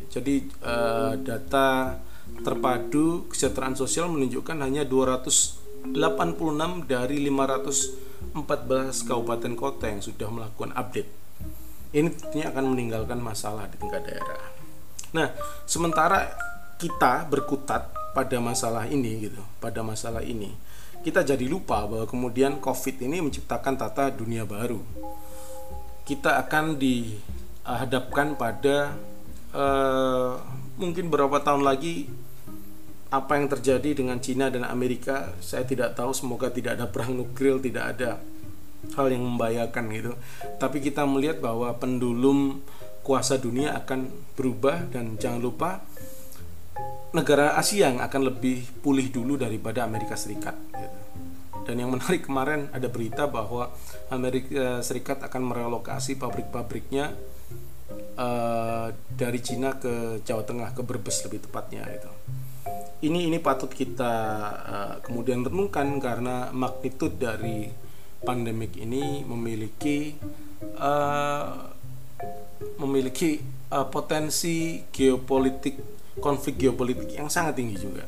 Jadi 0.10 0.50
uh, 0.66 1.14
data 1.22 2.02
terpadu 2.42 3.30
kesejahteraan 3.30 3.78
sosial 3.78 4.10
menunjukkan 4.10 4.58
hanya 4.66 4.82
286 4.84 5.94
dari 6.90 7.18
514 7.30 9.08
kabupaten 9.08 9.54
kota 9.54 9.86
yang 9.86 10.02
sudah 10.02 10.28
melakukan 10.34 10.74
update. 10.74 11.12
Ini 11.96 12.10
tentunya 12.12 12.52
akan 12.52 12.76
meninggalkan 12.76 13.22
masalah 13.22 13.70
di 13.70 13.78
tingkat 13.80 14.04
daerah. 14.04 14.42
Nah, 15.16 15.32
sementara 15.64 16.28
kita 16.76 17.24
berkutat 17.30 17.94
pada 18.12 18.38
masalah 18.44 18.84
ini 18.90 19.32
gitu, 19.32 19.40
pada 19.64 19.80
masalah 19.80 20.20
ini, 20.20 20.52
kita 21.06 21.24
jadi 21.24 21.46
lupa 21.48 21.88
bahwa 21.88 22.04
kemudian 22.04 22.60
COVID 22.60 23.00
ini 23.06 23.24
menciptakan 23.24 23.80
tata 23.80 24.12
dunia 24.12 24.44
baru. 24.44 24.82
Kita 26.04 26.42
akan 26.42 26.76
di 26.76 27.16
hadapkan 27.66 28.38
pada 28.38 28.94
uh, 29.52 30.38
mungkin 30.78 31.10
beberapa 31.10 31.42
tahun 31.42 31.66
lagi 31.66 32.06
apa 33.10 33.38
yang 33.38 33.48
terjadi 33.50 33.96
dengan 33.98 34.22
Cina 34.22 34.54
dan 34.54 34.68
Amerika 34.68 35.34
saya 35.42 35.66
tidak 35.66 35.98
tahu 35.98 36.14
semoga 36.14 36.54
tidak 36.54 36.78
ada 36.78 36.86
perang 36.86 37.18
nuklir 37.18 37.58
tidak 37.58 37.98
ada 37.98 38.22
hal 38.94 39.08
yang 39.10 39.26
membahayakan 39.26 39.84
gitu 39.94 40.14
tapi 40.62 40.78
kita 40.84 41.08
melihat 41.10 41.42
bahwa 41.42 41.74
pendulum 41.80 42.62
kuasa 43.02 43.38
dunia 43.42 43.74
akan 43.78 44.10
berubah 44.38 44.90
dan 44.94 45.18
jangan 45.18 45.42
lupa 45.42 45.70
negara 47.16 47.56
Asia 47.56 47.88
yang 47.88 48.04
akan 48.04 48.34
lebih 48.34 48.68
pulih 48.84 49.08
dulu 49.08 49.40
daripada 49.40 49.88
Amerika 49.88 50.20
Serikat 50.20 50.58
gitu. 50.76 51.00
dan 51.64 51.76
yang 51.80 51.90
menarik 51.96 52.28
kemarin 52.28 52.68
ada 52.76 52.92
berita 52.92 53.26
bahwa 53.32 53.72
Amerika 54.12 54.84
Serikat 54.84 55.24
akan 55.24 55.42
merelokasi 55.50 56.20
pabrik-pabriknya 56.20 57.16
uh, 58.18 58.92
dari 59.16 59.40
Cina 59.40 59.76
ke 59.78 60.24
Jawa 60.24 60.44
Tengah 60.44 60.72
ke 60.76 60.82
Brebes 60.84 61.24
lebih 61.28 61.46
tepatnya 61.48 61.86
itu 61.92 62.12
ini 63.04 63.28
ini 63.30 63.38
patut 63.44 63.70
kita 63.70 64.14
uh, 64.66 64.96
kemudian 65.04 65.44
renungkan 65.46 66.00
karena 66.02 66.50
magnitud 66.56 67.20
dari 67.20 67.70
pandemik 68.26 68.74
ini 68.82 69.22
memiliki 69.22 70.18
uh, 70.82 71.70
memiliki 72.82 73.38
uh, 73.70 73.86
potensi 73.92 74.82
geopolitik 74.90 75.78
konflik 76.18 76.58
geopolitik 76.58 77.14
yang 77.14 77.28
sangat 77.28 77.60
tinggi 77.60 77.78
juga. 77.78 78.08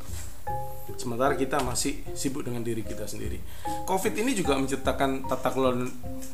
Sementara 0.98 1.38
kita 1.38 1.62
masih 1.62 2.02
sibuk 2.17 2.41
dengan 2.41 2.65
diri 2.65 2.82
kita 2.82 3.06
sendiri. 3.06 3.38
Covid 3.86 4.17
ini 4.17 4.34
juga 4.34 4.58
menciptakan 4.58 5.30
tata 5.30 5.54
kelola 5.54 5.86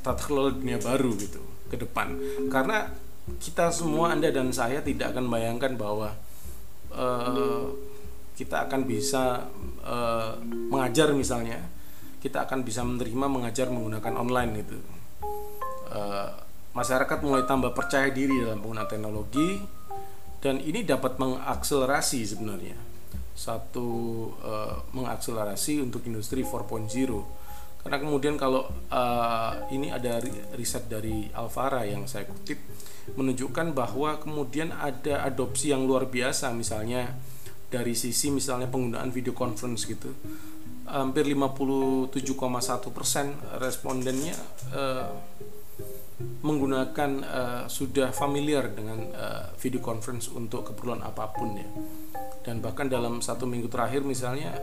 tata 0.05 0.23
kelola 0.23 0.55
dunia 0.55 0.79
baru 0.79 1.11
gitu 1.19 1.41
ke 1.67 1.75
depan. 1.75 2.15
Karena 2.47 2.87
kita 3.39 3.71
semua 3.71 4.11
Anda 4.11 4.29
dan 4.35 4.51
saya 4.51 4.83
tidak 4.83 5.15
akan 5.15 5.31
bayangkan 5.31 5.79
bahwa 5.79 6.11
uh, 6.91 7.71
kita 8.35 8.67
akan 8.67 8.83
bisa 8.83 9.47
uh, 9.85 10.35
mengajar 10.43 11.15
misalnya 11.15 11.63
kita 12.19 12.47
akan 12.47 12.63
bisa 12.63 12.83
menerima 12.87 13.27
mengajar 13.27 13.67
menggunakan 13.67 14.13
online 14.15 14.63
itu. 14.63 14.79
Uh, 15.91 16.31
masyarakat 16.71 17.19
mulai 17.19 17.43
tambah 17.43 17.75
percaya 17.75 18.09
diri 18.09 18.43
dalam 18.43 18.63
penggunaan 18.63 18.89
teknologi 18.89 19.59
dan 20.39 20.59
ini 20.59 20.83
dapat 20.83 21.19
mengakselerasi 21.19 22.23
sebenarnya. 22.27 22.75
Satu 23.35 23.87
uh, 24.39 24.83
mengakselerasi 24.91 25.83
untuk 25.83 26.03
industri 26.07 26.43
4.0 26.43 27.42
karena 27.83 27.99
kemudian 27.99 28.35
kalau 28.39 28.63
uh, 28.87 29.53
ini 29.67 29.91
ada 29.91 30.23
riset 30.55 30.87
dari 30.87 31.27
Alvara 31.35 31.83
yang 31.83 32.07
saya 32.07 32.23
kutip 32.23 32.55
menunjukkan 33.19 33.75
bahwa 33.75 34.15
kemudian 34.23 34.71
ada 34.71 35.27
adopsi 35.27 35.75
yang 35.75 35.83
luar 35.83 36.07
biasa 36.07 36.55
misalnya 36.55 37.11
dari 37.67 37.91
sisi 37.91 38.31
misalnya 38.31 38.71
penggunaan 38.71 39.11
video 39.11 39.35
conference 39.35 39.83
gitu. 39.83 40.15
Hampir 40.87 41.27
57,1 41.27 42.15
persen 42.95 43.35
respondennya 43.59 44.35
uh, 44.71 45.11
menggunakan 46.39 47.11
uh, 47.25 47.63
sudah 47.67 48.15
familiar 48.15 48.71
dengan 48.71 49.11
uh, 49.11 49.51
video 49.59 49.83
conference 49.83 50.31
untuk 50.31 50.71
keperluan 50.71 51.03
apa 51.03 51.35
pun 51.35 51.59
ya. 51.59 51.67
Dan 52.47 52.63
bahkan 52.63 52.87
dalam 52.87 53.19
satu 53.19 53.43
minggu 53.43 53.67
terakhir 53.67 54.07
misalnya 54.07 54.55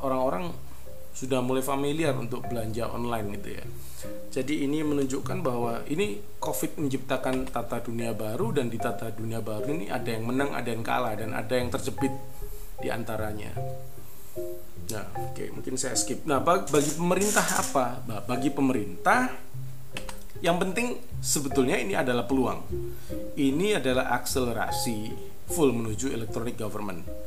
orang-orang 0.00 0.48
uh, 0.48 0.75
sudah 1.16 1.40
mulai 1.40 1.64
familiar 1.64 2.12
untuk 2.12 2.44
belanja 2.44 2.92
online 2.92 3.40
gitu 3.40 3.56
ya. 3.56 3.64
Jadi 4.36 4.68
ini 4.68 4.84
menunjukkan 4.84 5.40
bahwa 5.40 5.80
ini 5.88 6.20
Covid 6.36 6.76
menciptakan 6.76 7.48
tata 7.48 7.80
dunia 7.80 8.12
baru 8.12 8.52
dan 8.52 8.68
di 8.68 8.76
tata 8.76 9.08
dunia 9.08 9.40
baru 9.40 9.72
ini 9.72 9.88
ada 9.88 10.12
yang 10.12 10.28
menang, 10.28 10.52
ada 10.52 10.68
yang 10.68 10.84
kalah 10.84 11.16
dan 11.16 11.32
ada 11.32 11.56
yang 11.56 11.72
terjepit 11.72 12.12
di 12.84 12.92
antaranya. 12.92 13.56
Nah, 14.92 15.08
oke, 15.16 15.32
okay, 15.32 15.48
mungkin 15.48 15.80
saya 15.80 15.96
skip. 15.96 16.28
Nah, 16.28 16.44
bagi 16.44 16.92
pemerintah 16.92 17.64
apa? 17.64 18.04
Bagi 18.28 18.52
pemerintah 18.52 19.32
yang 20.44 20.60
penting 20.60 21.00
sebetulnya 21.24 21.80
ini 21.80 21.96
adalah 21.96 22.28
peluang. 22.28 22.60
Ini 23.40 23.80
adalah 23.80 24.12
akselerasi 24.20 25.16
full 25.48 25.72
menuju 25.72 26.12
electronic 26.12 26.60
government 26.60 27.25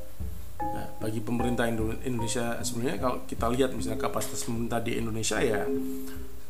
bagi 0.99 1.23
pemerintah 1.23 1.65
Indonesia 2.03 2.59
sebenarnya 2.59 2.97
kalau 2.99 3.17
kita 3.23 3.47
lihat 3.47 3.71
misalnya 3.71 4.03
kapasitas 4.03 4.43
pemerintah 4.43 4.83
di 4.83 4.99
Indonesia 4.99 5.39
ya 5.39 5.63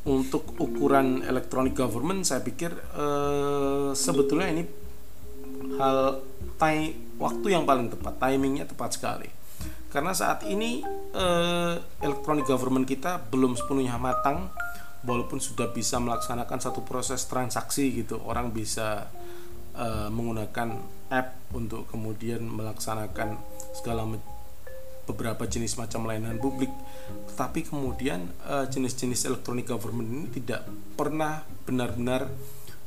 untuk 0.10 0.58
ukuran 0.58 1.22
electronic 1.22 1.78
government 1.78 2.26
saya 2.26 2.42
pikir 2.42 2.74
eh, 2.74 3.90
sebetulnya 3.94 4.48
ini 4.50 4.64
hal 5.78 6.24
time 6.60 7.16
waktu 7.20 7.48
yang 7.56 7.64
paling 7.64 7.92
tepat 7.92 8.20
timingnya 8.20 8.66
tepat 8.68 8.96
sekali. 8.96 9.30
Karena 9.90 10.14
saat 10.14 10.46
ini 10.46 10.86
uh, 11.18 11.74
electronic 12.06 12.46
government 12.46 12.86
kita 12.86 13.18
belum 13.34 13.58
sepenuhnya 13.58 13.98
matang 13.98 14.54
walaupun 15.02 15.42
sudah 15.42 15.74
bisa 15.74 15.98
melaksanakan 15.98 16.62
satu 16.62 16.86
proses 16.86 17.26
transaksi 17.26 17.90
gitu. 17.98 18.22
Orang 18.22 18.54
bisa 18.54 19.10
uh, 19.74 20.08
menggunakan 20.14 20.78
app 21.10 21.42
untuk 21.58 21.90
kemudian 21.90 22.46
melaksanakan 22.46 23.42
segala 23.74 24.06
beberapa 25.10 25.50
jenis 25.50 25.82
macam 25.82 26.06
layanan 26.06 26.38
publik. 26.38 26.70
Tetapi 27.34 27.66
kemudian 27.74 28.30
uh, 28.46 28.70
jenis-jenis 28.70 29.26
electronic 29.26 29.66
government 29.66 30.10
ini 30.14 30.28
tidak 30.30 30.70
pernah 30.94 31.42
benar-benar 31.66 32.30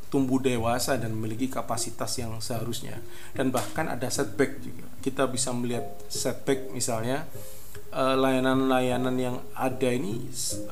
tumbuh 0.06 0.38
dewasa 0.38 0.94
dan 1.00 1.10
memiliki 1.16 1.50
kapasitas 1.50 2.14
yang 2.22 2.38
seharusnya. 2.38 3.02
Dan 3.34 3.50
bahkan 3.50 3.90
ada 3.90 4.06
setback 4.06 4.62
juga. 4.62 4.86
Kita 5.02 5.26
bisa 5.26 5.50
melihat 5.50 5.88
setback 6.06 6.70
misalnya 6.70 7.26
Eh, 7.92 8.16
layanan-layanan 8.16 9.16
yang 9.20 9.36
ada 9.52 9.92
ini 9.92 10.16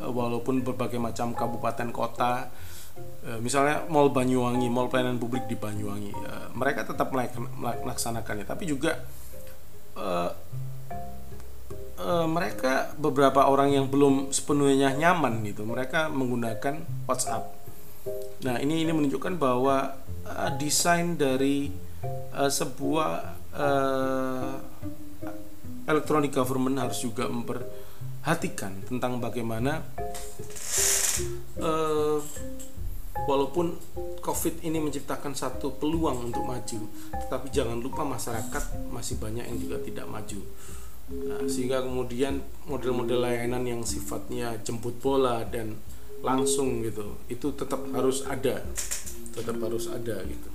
uh, 0.01 0.09
walaupun 0.09 0.65
berbagai 0.65 0.97
macam 0.97 1.37
kabupaten 1.37 1.93
kota 1.93 2.49
misalnya 3.45 3.85
Mall 3.93 4.09
Banyuwangi, 4.13 4.69
Mall 4.73 4.89
pelayanan 4.89 5.21
publik 5.21 5.45
di 5.49 5.57
Banyuwangi, 5.57 6.13
mereka 6.53 6.85
tetap 6.85 7.13
melaksanakannya, 7.57 8.45
tapi 8.45 8.69
juga 8.69 8.93
uh, 12.01 12.27
mereka 12.27 12.97
beberapa 12.97 13.47
orang 13.47 13.77
yang 13.77 13.87
belum 13.93 14.33
sepenuhnya 14.33 14.97
nyaman 14.97 15.45
gitu, 15.45 15.69
mereka 15.69 16.09
menggunakan 16.09 16.81
WhatsApp. 17.05 17.53
Nah 18.41 18.57
ini 18.57 18.81
ini 18.81 18.93
menunjukkan 18.97 19.37
bahwa 19.37 20.01
uh, 20.25 20.51
desain 20.57 21.21
dari 21.21 21.69
uh, 22.33 22.49
sebuah 22.49 23.11
uh, 23.53 24.53
electronic 25.85 26.33
government 26.33 26.81
harus 26.81 27.05
juga 27.05 27.29
memperhatikan 27.29 28.81
tentang 28.89 29.21
bagaimana 29.21 29.85
uh, 31.61 32.19
walaupun 33.29 33.77
COVID 34.21 34.65
ini 34.65 34.81
menciptakan 34.81 35.37
satu 35.37 35.77
peluang 35.77 36.33
untuk 36.33 36.45
maju, 36.45 36.81
tetapi 37.13 37.47
jangan 37.53 37.77
lupa 37.77 38.05
masyarakat 38.05 38.89
masih 38.89 39.21
banyak 39.21 39.45
yang 39.45 39.59
juga 39.61 39.77
tidak 39.85 40.07
maju. 40.09 40.41
Nah, 41.11 41.43
sehingga 41.51 41.83
kemudian 41.83 42.39
model-model 42.71 43.27
layanan 43.27 43.67
yang 43.67 43.83
sifatnya 43.83 44.55
jemput 44.63 44.95
bola 45.03 45.43
dan 45.43 45.75
langsung 46.23 46.87
gitu, 46.87 47.19
itu 47.27 47.51
tetap 47.59 47.83
harus 47.91 48.23
ada, 48.31 48.63
tetap 49.35 49.59
harus 49.59 49.91
ada 49.91 50.23
gitu. 50.23 50.51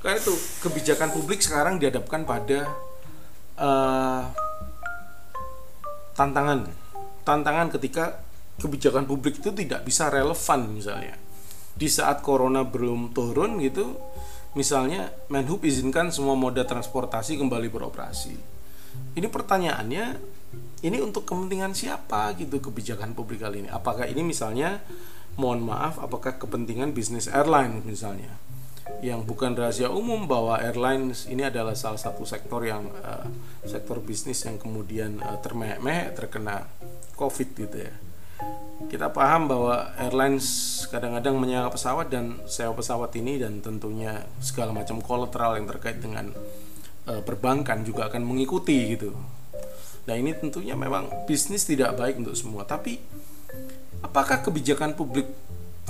Karena 0.00 0.16
itu 0.16 0.32
kebijakan 0.64 1.12
publik 1.12 1.44
sekarang 1.44 1.76
dihadapkan 1.76 2.24
pada 2.24 2.72
uh, 3.60 4.32
tantangan. 6.16 6.72
Tantangan 7.28 7.68
ketika 7.76 8.24
kebijakan 8.64 9.04
publik 9.04 9.44
itu 9.44 9.52
tidak 9.52 9.84
bisa 9.84 10.08
relevan 10.08 10.72
misalnya. 10.72 11.20
Di 11.76 11.88
saat 11.92 12.24
corona 12.24 12.64
belum 12.64 13.12
turun 13.12 13.60
gitu 13.60 13.92
misalnya 14.52 15.08
Menhub 15.32 15.64
izinkan 15.64 16.12
semua 16.12 16.36
moda 16.36 16.60
transportasi 16.68 17.40
kembali 17.40 17.72
beroperasi 17.72 18.51
ini 19.12 19.28
pertanyaannya 19.28 20.04
ini 20.82 20.98
untuk 20.98 21.28
kepentingan 21.28 21.72
siapa 21.78 22.34
gitu 22.34 22.58
kebijakan 22.58 23.14
publik 23.14 23.44
kali 23.44 23.64
ini? 23.64 23.70
Apakah 23.70 24.08
ini 24.10 24.26
misalnya 24.26 24.82
mohon 25.38 25.62
maaf 25.64 26.02
apakah 26.02 26.36
kepentingan 26.36 26.90
bisnis 26.90 27.30
airline 27.30 27.86
misalnya? 27.86 28.34
Yang 28.98 29.30
bukan 29.30 29.54
rahasia 29.54 29.88
umum 29.94 30.26
bahwa 30.26 30.58
airlines 30.58 31.30
ini 31.30 31.46
adalah 31.46 31.78
salah 31.78 32.02
satu 32.02 32.26
sektor 32.26 32.66
yang 32.66 32.90
uh, 33.06 33.30
sektor 33.62 34.02
bisnis 34.02 34.42
yang 34.42 34.58
kemudian 34.58 35.22
uh, 35.22 35.38
termeh-meh 35.38 36.12
terkena 36.18 36.66
covid 37.14 37.54
gitu 37.54 37.78
ya. 37.78 37.94
Kita 38.90 39.14
paham 39.14 39.46
bahwa 39.46 39.94
airlines 39.94 40.82
kadang-kadang 40.90 41.38
menyewa 41.38 41.70
pesawat 41.70 42.10
dan 42.10 42.42
sewa 42.50 42.74
pesawat 42.74 43.14
ini 43.14 43.38
dan 43.38 43.62
tentunya 43.62 44.26
segala 44.42 44.74
macam 44.74 44.98
kolateral 44.98 45.54
yang 45.54 45.70
terkait 45.70 46.02
dengan 46.02 46.34
uh, 47.08 47.22
perbankan 47.22 47.86
juga 47.86 48.10
akan 48.10 48.22
mengikuti 48.22 48.96
gitu 48.98 49.14
nah 50.02 50.18
ini 50.18 50.34
tentunya 50.34 50.74
memang 50.74 51.26
bisnis 51.30 51.62
tidak 51.62 51.94
baik 51.94 52.18
untuk 52.18 52.34
semua 52.34 52.66
tapi 52.66 52.98
apakah 54.02 54.42
kebijakan 54.42 54.98
publik 54.98 55.30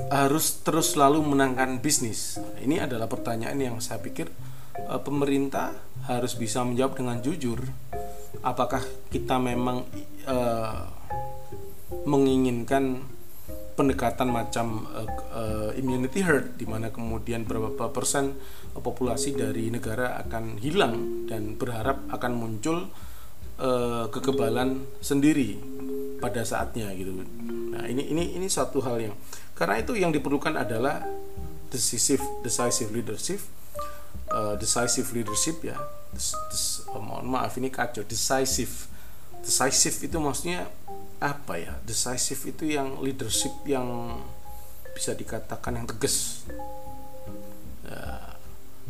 harus 0.09 0.61
terus 0.65 0.97
selalu 0.97 1.21
menangkan 1.21 1.81
bisnis? 1.81 2.41
Ini 2.61 2.89
adalah 2.89 3.09
pertanyaan 3.09 3.59
yang 3.61 3.77
saya 3.85 4.01
pikir 4.01 4.29
uh, 4.89 5.01
pemerintah 5.01 5.77
harus 6.09 6.33
bisa 6.37 6.65
menjawab 6.65 6.97
dengan 6.97 7.21
jujur. 7.21 7.61
Apakah 8.41 8.83
kita 9.13 9.37
memang 9.37 9.85
uh, 10.25 10.89
menginginkan 12.09 13.05
pendekatan 13.73 14.29
macam 14.29 14.87
uh, 14.93 15.09
uh, 15.33 15.71
immunity 15.75 16.21
herd 16.21 16.57
di 16.61 16.69
mana 16.69 16.93
kemudian 16.93 17.49
berapa 17.49 17.89
persen 17.91 18.37
populasi 18.73 19.37
dari 19.37 19.69
negara 19.69 20.17
akan 20.25 20.61
hilang 20.61 21.27
dan 21.29 21.57
berharap 21.57 22.05
akan 22.13 22.33
muncul 22.33 22.89
uh, 23.61 24.07
kekebalan 24.09 24.85
sendiri 25.01 25.61
pada 26.23 26.47
saatnya 26.47 26.93
gitu. 26.95 27.13
Nah, 27.73 27.85
ini 27.89 28.13
ini 28.13 28.37
ini 28.39 28.47
satu 28.47 28.79
hal 28.85 29.01
yang 29.01 29.15
karena 29.57 29.81
itu 29.81 29.93
yang 29.99 30.15
diperlukan 30.15 30.55
adalah 30.55 31.03
decisive 31.73 32.23
decisive 32.45 32.93
leadership 32.93 33.41
uh, 34.29 34.55
decisive 34.61 35.09
leadership 35.17 35.65
ya 35.65 35.77
des, 36.13 36.37
des, 36.53 36.65
oh, 36.93 37.01
mohon 37.01 37.25
maaf 37.25 37.57
ini 37.57 37.73
kacau 37.73 38.05
decisive 38.05 38.93
decisive 39.41 39.97
itu 40.05 40.17
maksudnya 40.21 40.69
apa 41.23 41.55
ya 41.55 41.79
decisive 41.87 42.51
itu 42.51 42.75
yang 42.75 42.99
leadership 42.99 43.55
yang 43.63 44.19
bisa 44.93 45.15
dikatakan 45.15 45.79
yang 45.79 45.87
tegas. 45.87 46.45
Ya, 47.87 48.35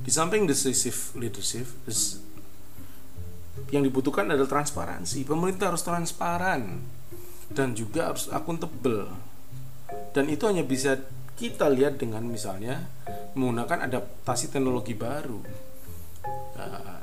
di 0.03 0.11
samping 0.11 0.49
decisive 0.49 1.15
leadership 1.21 1.69
yang 3.71 3.85
dibutuhkan 3.85 4.27
adalah 4.33 4.49
transparansi. 4.49 5.23
Pemerintah 5.29 5.71
harus 5.71 5.85
transparan 5.85 6.83
dan 7.53 7.77
juga 7.77 8.11
harus 8.11 8.27
akuntabel. 8.33 9.13
Dan 10.17 10.29
itu 10.33 10.49
hanya 10.49 10.65
bisa 10.65 10.97
kita 11.37 11.69
lihat 11.69 12.01
dengan 12.01 12.25
misalnya 12.25 12.89
menggunakan 13.37 13.89
adaptasi 13.89 14.53
teknologi 14.53 14.97
baru. 14.97 15.41
Uh, 16.57 17.01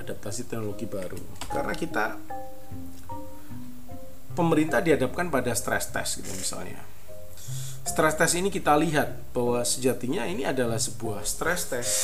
adaptasi 0.00 0.48
teknologi 0.48 0.88
baru. 0.88 1.20
Karena 1.48 1.74
kita 1.76 2.16
pemerintah 4.34 4.78
dihadapkan 4.78 5.28
pada 5.28 5.52
stress 5.54 5.90
test 5.90 6.22
gitu 6.22 6.30
misalnya. 6.34 6.80
Stress 7.86 8.14
test 8.14 8.34
ini 8.38 8.52
kita 8.52 8.76
lihat 8.76 9.32
bahwa 9.34 9.64
sejatinya 9.66 10.28
ini 10.28 10.46
adalah 10.46 10.78
sebuah 10.78 11.26
stress 11.26 11.62
test 11.72 11.94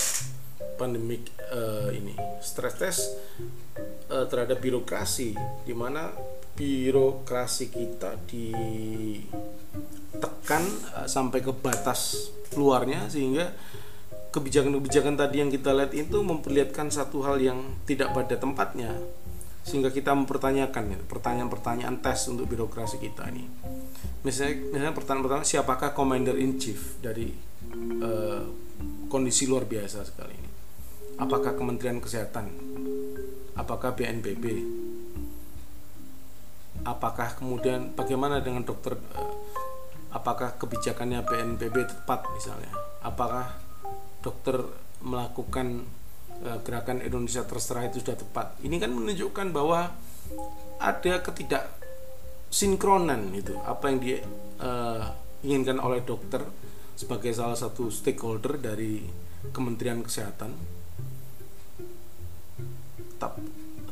pandemik 0.81 1.31
uh, 1.53 1.93
ini. 1.95 2.17
Stress 2.43 2.75
test 2.77 3.01
uh, 4.11 4.27
terhadap 4.27 4.59
birokrasi 4.59 5.37
di 5.63 5.75
mana 5.77 6.11
birokrasi 6.57 7.69
kita 7.69 8.17
di 8.25 8.51
tekan 10.17 10.65
uh, 10.97 11.07
sampai 11.07 11.45
ke 11.45 11.53
batas 11.53 12.33
luarnya 12.57 13.07
sehingga 13.13 13.53
kebijakan-kebijakan 14.33 15.17
tadi 15.17 15.45
yang 15.45 15.51
kita 15.53 15.73
lihat 15.73 15.93
itu 15.97 16.21
memperlihatkan 16.21 16.93
satu 16.93 17.25
hal 17.25 17.41
yang 17.41 17.77
tidak 17.89 18.13
pada 18.13 18.37
tempatnya 18.37 18.97
sehingga 19.67 19.91
kita 19.91 20.15
mempertanyakan 20.15 20.95
ya, 20.95 20.99
pertanyaan-pertanyaan 21.11 21.99
tes 21.99 22.31
untuk 22.31 22.47
birokrasi 22.47 23.03
kita 23.03 23.27
ini. 23.35 23.51
Misalnya 24.23 24.71
misalnya 24.71 24.95
pertanyaan 24.95 25.25
pertama 25.27 25.43
siapakah 25.43 25.91
commander 25.91 26.39
in 26.39 26.55
chief 26.55 27.03
dari 27.03 27.35
uh, 27.99 28.47
kondisi 29.11 29.51
luar 29.51 29.67
biasa 29.67 30.07
sekali 30.07 30.35
ini? 30.39 30.51
Apakah 31.19 31.59
Kementerian 31.59 31.99
Kesehatan? 31.99 32.47
Apakah 33.59 33.97
BNPB 33.97 34.45
apakah 36.87 37.35
kemudian 37.35 37.97
bagaimana 37.99 38.39
dengan 38.39 38.63
dokter 38.63 38.95
uh, 38.95 39.35
apakah 40.15 40.55
kebijakannya 40.55 41.25
BNPB 41.27 41.77
tepat 41.89 42.29
misalnya? 42.37 42.71
Apakah 43.03 43.59
dokter 44.23 44.63
melakukan 45.03 45.87
gerakan 46.43 47.01
Indonesia 47.01 47.43
terserah 47.45 47.89
itu 47.89 48.05
sudah 48.05 48.17
tepat. 48.19 48.61
Ini 48.61 48.77
kan 48.77 48.93
menunjukkan 48.93 49.47
bahwa 49.55 49.93
ada 50.77 51.15
ketidak 51.25 51.65
sinkronan 52.53 53.33
itu. 53.33 53.57
Apa 53.65 53.91
yang 53.93 53.99
diinginkan 54.03 55.77
eh, 55.81 55.87
oleh 55.87 56.01
dokter 56.05 56.45
sebagai 56.97 57.33
salah 57.37 57.57
satu 57.57 57.93
stakeholder 57.93 58.57
dari 58.57 59.05
Kementerian 59.53 60.01
Kesehatan. 60.01 60.53
Tapi, 63.17 63.41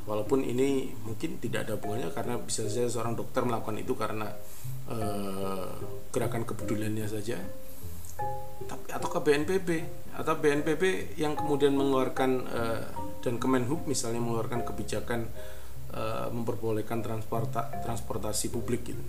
walaupun 0.04 0.44
ini 0.44 0.92
mungkin 1.04 1.40
tidak 1.40 1.68
ada 1.68 1.80
hubungannya 1.80 2.12
karena 2.12 2.35
bisa 2.40 2.68
saja 2.68 2.88
seorang 2.88 3.16
dokter 3.16 3.40
melakukan 3.40 3.80
itu 3.80 3.96
karena 3.96 4.28
uh, 4.92 5.68
gerakan 6.12 6.44
kepeduliannya 6.44 7.09
saja 7.09 7.40
atau 8.94 9.09
ke 9.11 9.20
BNPB 9.20 9.68
atau 10.14 10.38
BNPB 10.38 11.14
yang 11.18 11.35
kemudian 11.35 11.74
mengeluarkan 11.74 12.31
uh, 12.46 12.83
dan 13.18 13.42
Kemenhub 13.42 13.83
misalnya 13.90 14.22
mengeluarkan 14.22 14.62
kebijakan 14.62 15.27
uh, 15.90 16.31
memperbolehkan 16.31 17.03
transporta 17.03 17.66
transportasi 17.83 18.55
publik 18.55 18.94
gitu. 18.94 19.03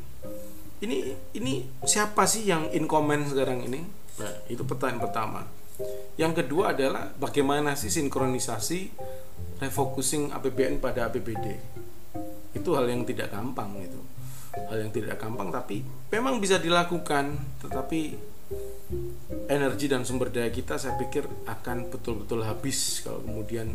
Ini 0.82 0.98
ini 1.38 1.65
siapa 1.86 2.26
sih 2.26 2.50
yang 2.50 2.74
in 2.74 2.89
comment 2.89 3.22
sekarang 3.30 3.63
ini? 3.70 3.86
Nah, 4.18 4.34
itu 4.50 4.65
pertanyaan 4.65 5.02
pertama. 5.02 5.41
Yang 6.15 6.44
kedua 6.44 6.72
adalah 6.72 7.12
bagaimana 7.15 7.76
sih 7.76 7.91
sinkronisasi 7.91 8.80
refocusing 9.60 10.32
APBN 10.32 10.80
pada 10.80 11.12
APBD? 11.12 11.46
Itu 12.56 12.80
hal 12.80 12.88
yang 12.88 13.04
tidak 13.04 13.30
gampang 13.30 13.76
gitu. 13.84 14.00
Hal 14.72 14.88
yang 14.88 14.91
tidak 14.96 15.20
gampang 15.20 15.52
tapi 15.52 15.84
memang 16.10 16.39
bisa 16.39 16.58
dilakukan, 16.58 17.36
tetapi 17.60 18.15
energi 19.50 19.89
dan 19.89 20.06
sumber 20.06 20.30
daya 20.30 20.54
kita 20.54 20.78
saya 20.78 20.93
pikir 20.98 21.26
akan 21.50 21.89
betul-betul 21.89 22.45
habis 22.45 23.02
kalau 23.02 23.21
kemudian 23.26 23.74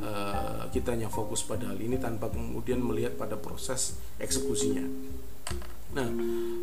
uh, 0.00 0.64
kita 0.72 0.96
hanya 0.96 1.12
fokus 1.12 1.44
pada 1.44 1.68
hal 1.68 1.76
ini 1.76 2.00
tanpa 2.00 2.32
kemudian 2.32 2.80
melihat 2.80 3.16
pada 3.20 3.36
proses 3.36 4.00
eksekusinya. 4.16 4.84
Nah, 5.92 6.08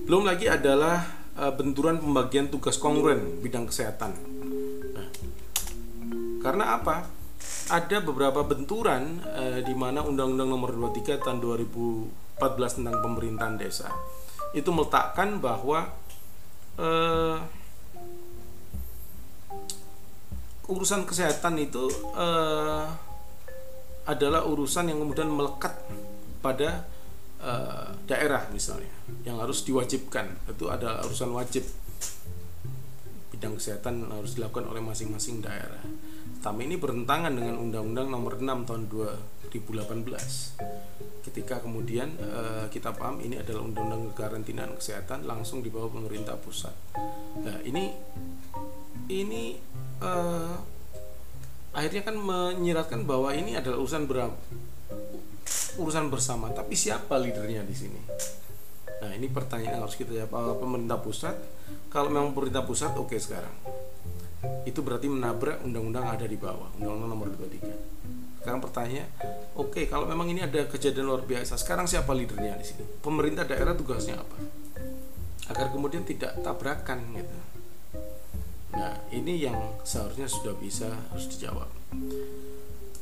belum 0.10 0.25
lagi 0.25 0.49
adalah 0.49 1.05
uh, 1.38 1.53
benturan 1.53 2.01
pembagian 2.01 2.49
tugas 2.49 2.82
kongruen 2.82 3.38
bidang 3.45 3.69
kesehatan. 3.69 4.17
Nah, 4.97 5.08
karena 6.41 6.82
apa? 6.82 7.05
Ada 7.69 8.01
beberapa 8.01 8.41
benturan 8.41 9.21
uh, 9.21 9.62
di 9.62 9.77
mana 9.77 10.01
Undang-Undang 10.01 10.49
Nomor 10.49 10.73
23 10.73 11.21
tahun 11.21 11.38
2014 11.38 12.82
tentang 12.82 12.97
pemerintahan 13.05 13.55
desa 13.62 13.93
itu 14.58 14.73
meletakkan 14.73 15.38
bahwa 15.38 15.93
uh, 16.82 17.38
urusan 20.69 21.10
kesehatan 21.10 21.58
itu 21.58 21.89
uh, 22.13 22.86
adalah 24.05 24.45
urusan 24.45 24.89
yang 24.89 25.01
kemudian 25.01 25.29
melekat 25.29 25.73
pada 26.39 26.86
uh, 27.41 27.93
daerah 28.05 28.45
misalnya 28.53 28.89
yang 29.25 29.41
harus 29.41 29.65
diwajibkan 29.65 30.29
itu 30.49 30.69
adalah 30.69 31.01
urusan 31.05 31.34
wajib 31.34 31.65
bidang 33.39 33.55
kesehatan 33.55 34.03
harus 34.12 34.36
dilakukan 34.36 34.67
oleh 34.67 34.84
masing-masing 34.84 35.39
daerah. 35.39 35.79
Tapi 36.43 36.67
ini 36.67 36.75
bertentangan 36.75 37.32
dengan 37.32 37.55
Undang-Undang 37.55 38.12
Nomor 38.12 38.36
6 38.36 38.67
tahun 38.67 38.91
2018. 38.91 41.23
Ketika 41.23 41.63
kemudian 41.63 42.19
uh, 42.19 42.67
kita 42.67 42.91
paham 42.91 43.23
ini 43.23 43.39
adalah 43.39 43.63
Undang-Undang 43.63 44.12
Kekarantinaan 44.12 44.75
Kesehatan 44.75 45.23
langsung 45.23 45.63
di 45.63 45.71
bawah 45.71 45.88
pemerintah 45.88 46.36
pusat. 46.36 46.75
Nah 47.39 47.63
ini 47.63 47.95
ini 49.07 49.55
uh, 50.03 50.55
akhirnya 51.71 52.03
kan 52.03 52.15
menyiratkan 52.19 53.07
bahwa 53.07 53.31
ini 53.31 53.55
adalah 53.55 53.79
urusan 53.79 54.03
ber 54.09 54.33
urusan 55.79 56.12
bersama. 56.12 56.51
Tapi 56.51 56.75
siapa 56.75 57.15
leadernya 57.15 57.63
di 57.63 57.75
sini? 57.77 58.01
Nah 58.99 59.15
ini 59.15 59.31
pertanyaan 59.31 59.79
yang 59.79 59.83
harus 59.88 59.95
kita 59.95 60.12
jawab. 60.12 60.59
Pemerintah 60.59 60.99
pusat 60.99 61.35
kalau 61.88 62.12
memang 62.12 62.35
pemerintah 62.35 62.67
pusat 62.67 62.91
oke 62.99 63.15
okay 63.15 63.19
sekarang. 63.21 63.55
Itu 64.67 64.83
berarti 64.83 65.07
menabrak 65.07 65.63
undang-undang 65.63 66.03
ada 66.03 66.27
di 66.27 66.35
bawah 66.35 66.71
undang-undang 66.75 67.12
nomor 67.12 67.27
23 67.31 67.99
sekarang 68.39 68.63
pertanyaan 68.63 69.09
oke 69.59 69.75
okay, 69.75 69.83
kalau 69.91 70.07
memang 70.07 70.31
ini 70.31 70.39
ada 70.39 70.63
kejadian 70.63 71.12
luar 71.12 71.27
biasa 71.27 71.59
sekarang 71.59 71.91
siapa 71.91 72.15
leadernya 72.15 72.55
di 72.55 72.65
sini? 72.65 72.88
Pemerintah 73.03 73.43
daerah 73.43 73.75
tugasnya 73.75 74.15
apa? 74.15 74.38
Agar 75.51 75.75
kemudian 75.75 76.07
tidak 76.07 76.39
tabrakan 76.39 77.03
gitu 77.19 77.35
Nah, 78.80 78.96
ini 79.12 79.44
yang 79.44 79.60
seharusnya 79.84 80.32
sudah 80.32 80.56
bisa 80.56 80.88
harus 81.12 81.28
dijawab. 81.28 81.68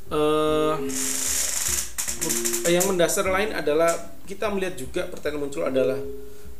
Uh, 0.10 0.74
yang 2.66 2.82
mendasar 2.90 3.30
lain 3.30 3.54
adalah 3.54 3.94
kita 4.26 4.50
melihat 4.50 4.74
juga 4.74 5.06
pertanyaan 5.06 5.46
muncul 5.46 5.63
adalah 5.70 6.00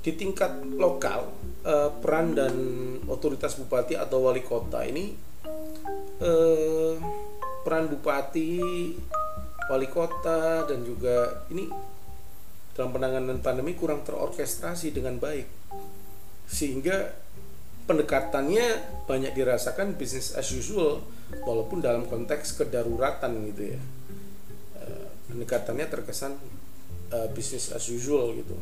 di 0.06 0.12
tingkat 0.14 0.54
lokal 0.78 1.34
uh, 1.66 1.90
peran 1.98 2.38
dan 2.38 2.54
otoritas 3.10 3.58
bupati 3.58 3.98
atau 3.98 4.30
wali 4.30 4.46
kota 4.46 4.86
ini 4.86 5.18
uh, 6.22 6.94
peran 7.66 7.90
bupati, 7.90 8.94
wali 9.66 9.88
kota 9.90 10.70
dan 10.70 10.86
juga 10.86 11.48
ini 11.50 11.66
dalam 12.78 12.94
penanganan 12.94 13.42
pandemi 13.42 13.74
kurang 13.74 14.06
terorkestrasi 14.06 14.94
dengan 14.94 15.18
baik 15.18 15.50
sehingga 16.46 17.27
pendekatannya 17.88 18.68
banyak 19.08 19.32
dirasakan 19.32 19.96
bisnis 19.96 20.36
as 20.36 20.52
usual 20.52 21.00
walaupun 21.48 21.80
dalam 21.80 22.04
konteks 22.04 22.60
kedaruratan 22.60 23.48
gitu 23.56 23.74
ya. 23.74 23.82
Eh, 24.84 25.08
pendekatannya 25.32 25.88
terkesan 25.88 26.36
uh, 27.16 27.28
bisnis 27.32 27.72
as 27.72 27.88
usual 27.88 28.36
gitu. 28.36 28.56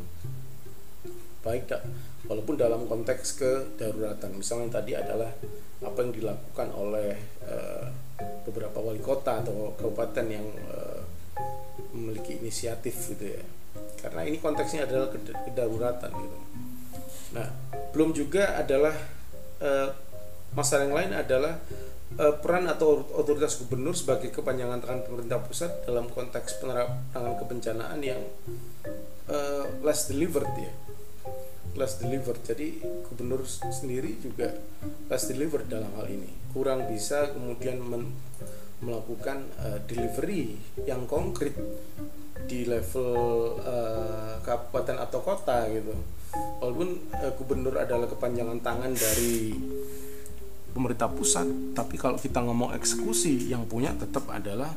Baik 1.42 1.66
tak 1.66 1.82
walaupun 2.30 2.54
dalam 2.54 2.86
konteks 2.86 3.38
kedaruratan. 3.38 4.38
Misalnya 4.38 4.78
tadi 4.78 4.94
adalah 4.94 5.30
apa 5.82 5.98
yang 6.02 6.14
dilakukan 6.14 6.68
oleh 6.72 7.14
uh, 7.46 7.86
beberapa 8.46 8.78
wali 8.78 9.02
kota 9.02 9.42
atau 9.42 9.74
kabupaten 9.74 10.26
yang 10.30 10.46
uh, 10.70 11.02
memiliki 11.90 12.38
inisiatif 12.38 12.94
gitu 13.14 13.34
ya. 13.38 13.42
Karena 13.98 14.22
ini 14.22 14.38
konteksnya 14.38 14.86
adalah 14.86 15.10
kedaruratan 15.10 16.10
gitu. 16.14 16.38
Nah 17.34 17.48
belum 17.90 18.12
juga 18.12 18.58
adalah 18.60 19.15
uh, 19.60 19.88
masalah 20.56 20.88
yang 20.88 20.96
lain 20.96 21.12
adalah 21.12 21.60
uh, 22.16 22.34
peran 22.40 22.66
atau 22.70 23.04
otoritas 23.14 23.60
gubernur 23.60 23.92
sebagai 23.92 24.32
kepanjangan 24.32 24.82
tangan 24.82 25.00
pemerintah 25.04 25.40
pusat 25.44 25.70
dalam 25.84 26.08
konteks 26.08 26.62
penanganan 26.62 27.34
kebencanaan 27.36 28.00
yang 28.00 28.22
uh, 29.28 29.64
less 29.84 30.08
delivered 30.08 30.50
ya. 30.56 30.72
Less 31.76 32.00
delivered. 32.00 32.40
Jadi 32.40 32.80
gubernur 33.10 33.44
sendiri 33.48 34.16
juga 34.22 34.56
less 35.12 35.28
delivered 35.28 35.68
dalam 35.68 35.92
hal 36.00 36.08
ini. 36.08 36.32
Kurang 36.56 36.88
bisa 36.88 37.36
kemudian 37.36 37.84
men 37.84 38.16
melakukan 38.76 39.40
uh, 39.56 39.80
delivery 39.88 40.52
yang 40.84 41.08
konkret 41.08 41.56
di 42.44 42.68
level 42.68 43.56
uh, 43.64 44.36
kabupaten 44.44 45.00
atau 45.00 45.20
kota 45.24 45.64
gitu 45.72 45.96
walaupun 46.66 46.98
uh, 47.14 47.30
gubernur 47.38 47.78
adalah 47.78 48.10
kepanjangan 48.10 48.58
tangan 48.58 48.90
dari 48.90 49.54
pemerintah 50.74 51.06
pusat 51.06 51.46
tapi 51.78 51.94
kalau 51.94 52.18
kita 52.18 52.42
ngomong 52.42 52.74
eksekusi 52.74 53.46
yang 53.46 53.70
punya 53.70 53.94
tetap 53.94 54.26
adalah 54.34 54.74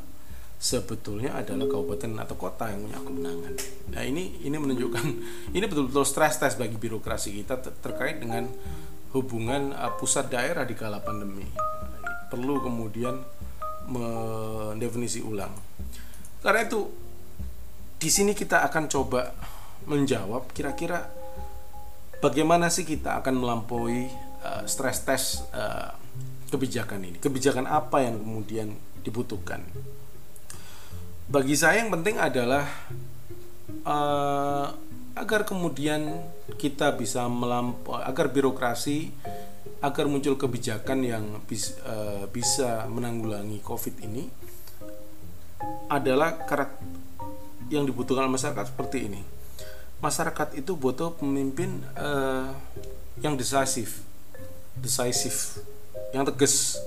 sebetulnya 0.61 1.33
adalah 1.33 1.65
kabupaten 1.65 2.19
atau 2.19 2.35
kota 2.37 2.69
yang 2.69 2.85
punya 2.85 2.99
kemenangan. 3.01 3.53
Nah 3.95 4.03
ini 4.05 4.43
ini 4.45 4.53
menunjukkan 4.53 5.05
ini 5.57 5.65
betul-betul 5.65 6.05
stres 6.05 6.37
test 6.37 6.61
bagi 6.61 6.77
birokrasi 6.77 7.41
kita 7.41 7.57
ter 7.57 7.73
terkait 7.81 8.21
dengan 8.21 8.45
hubungan 9.17 9.73
uh, 9.73 9.97
pusat 9.97 10.29
daerah 10.29 10.67
di 10.69 10.77
kala 10.77 11.01
pandemi. 11.01 11.47
Perlu 12.29 12.61
kemudian 12.61 13.17
mendefinisi 13.89 15.25
ulang. 15.25 15.49
Karena 16.45 16.61
itu 16.61 16.85
di 17.97 18.09
sini 18.13 18.37
kita 18.37 18.61
akan 18.69 18.85
coba 18.85 19.33
menjawab 19.89 20.53
kira-kira 20.53 21.18
bagaimana 22.19 22.67
sih 22.67 22.83
kita 22.83 23.19
akan 23.23 23.35
melampaui 23.39 24.07
uh, 24.43 24.63
stress 24.67 25.03
test 25.03 25.47
uh, 25.55 25.95
kebijakan 26.51 27.03
ini? 27.03 27.17
Kebijakan 27.17 27.65
apa 27.67 28.03
yang 28.03 28.19
kemudian 28.19 28.75
dibutuhkan? 29.03 29.63
Bagi 31.29 31.55
saya 31.55 31.83
yang 31.83 31.91
penting 31.93 32.19
adalah 32.19 32.65
uh, 33.87 34.67
agar 35.15 35.41
kemudian 35.43 36.23
kita 36.55 36.95
bisa 36.95 37.27
melampaui, 37.27 38.01
agar 38.03 38.31
birokrasi, 38.31 39.11
agar 39.79 40.05
muncul 40.11 40.35
kebijakan 40.35 40.99
yang 41.03 41.25
bis, 41.47 41.75
uh, 41.87 42.27
bisa 42.31 42.87
menanggulangi 42.91 43.63
COVID 43.63 43.95
ini 44.03 44.23
adalah 45.91 46.47
karakter 46.47 46.87
yang 47.69 47.85
dibutuhkan 47.85 48.31
masyarakat 48.31 48.73
seperti 48.73 49.11
ini 49.11 49.21
masyarakat 49.99 50.55
itu 50.55 50.75
butuh 50.75 51.15
pemimpin 51.15 51.83
uh, 51.99 52.55
yang 53.19 53.35
decisif, 53.35 54.03
decisif, 54.79 55.59
yang 56.15 56.23
tegas 56.23 56.79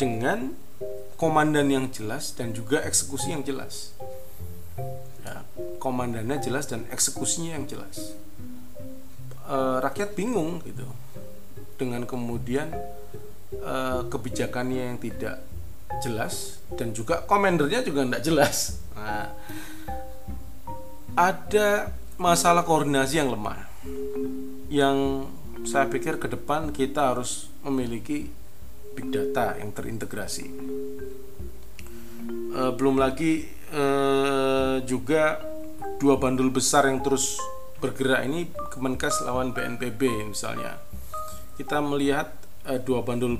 dengan 0.00 0.56
komandan 1.20 1.68
yang 1.68 1.86
jelas 1.92 2.32
dan 2.32 2.56
juga 2.56 2.80
eksekusi 2.86 3.36
yang 3.36 3.44
jelas. 3.44 3.92
Ya, 5.26 5.44
komandannya 5.82 6.40
jelas 6.40 6.70
dan 6.70 6.88
eksekusinya 6.88 7.58
yang 7.58 7.66
jelas. 7.68 8.16
Uh, 9.48 9.80
rakyat 9.80 10.12
bingung 10.12 10.60
gitu 10.64 10.84
dengan 11.80 12.04
kemudian 12.04 12.68
uh, 13.60 14.04
kebijakannya 14.08 14.92
yang 14.92 14.98
tidak 15.00 15.40
jelas 16.04 16.60
dan 16.76 16.92
juga 16.92 17.24
komandernya 17.24 17.80
juga 17.84 18.04
tidak 18.04 18.22
jelas. 18.24 18.56
Nah, 18.92 19.32
ada 21.14 21.94
masalah 22.18 22.66
koordinasi 22.66 23.22
yang 23.22 23.30
lemah. 23.32 23.64
Yang 24.68 25.28
saya 25.64 25.86
pikir 25.88 26.20
ke 26.20 26.28
depan 26.28 26.74
kita 26.74 27.14
harus 27.14 27.48
memiliki 27.64 28.28
big 28.98 29.08
data 29.14 29.56
yang 29.60 29.70
terintegrasi. 29.70 30.46
E, 32.52 32.60
belum 32.74 32.98
lagi 32.98 33.46
eh, 33.72 34.76
juga 34.84 35.38
dua 35.98 36.16
bandul 36.16 36.48
besar 36.48 36.88
yang 36.88 37.02
terus 37.04 37.36
bergerak 37.78 38.26
ini 38.26 38.50
Kemenkes 38.74 39.22
lawan 39.22 39.52
BNPB 39.54 40.30
misalnya. 40.32 40.80
Kita 41.54 41.82
melihat 41.82 42.34
eh, 42.66 42.80
dua 42.80 43.04
bandul 43.04 43.38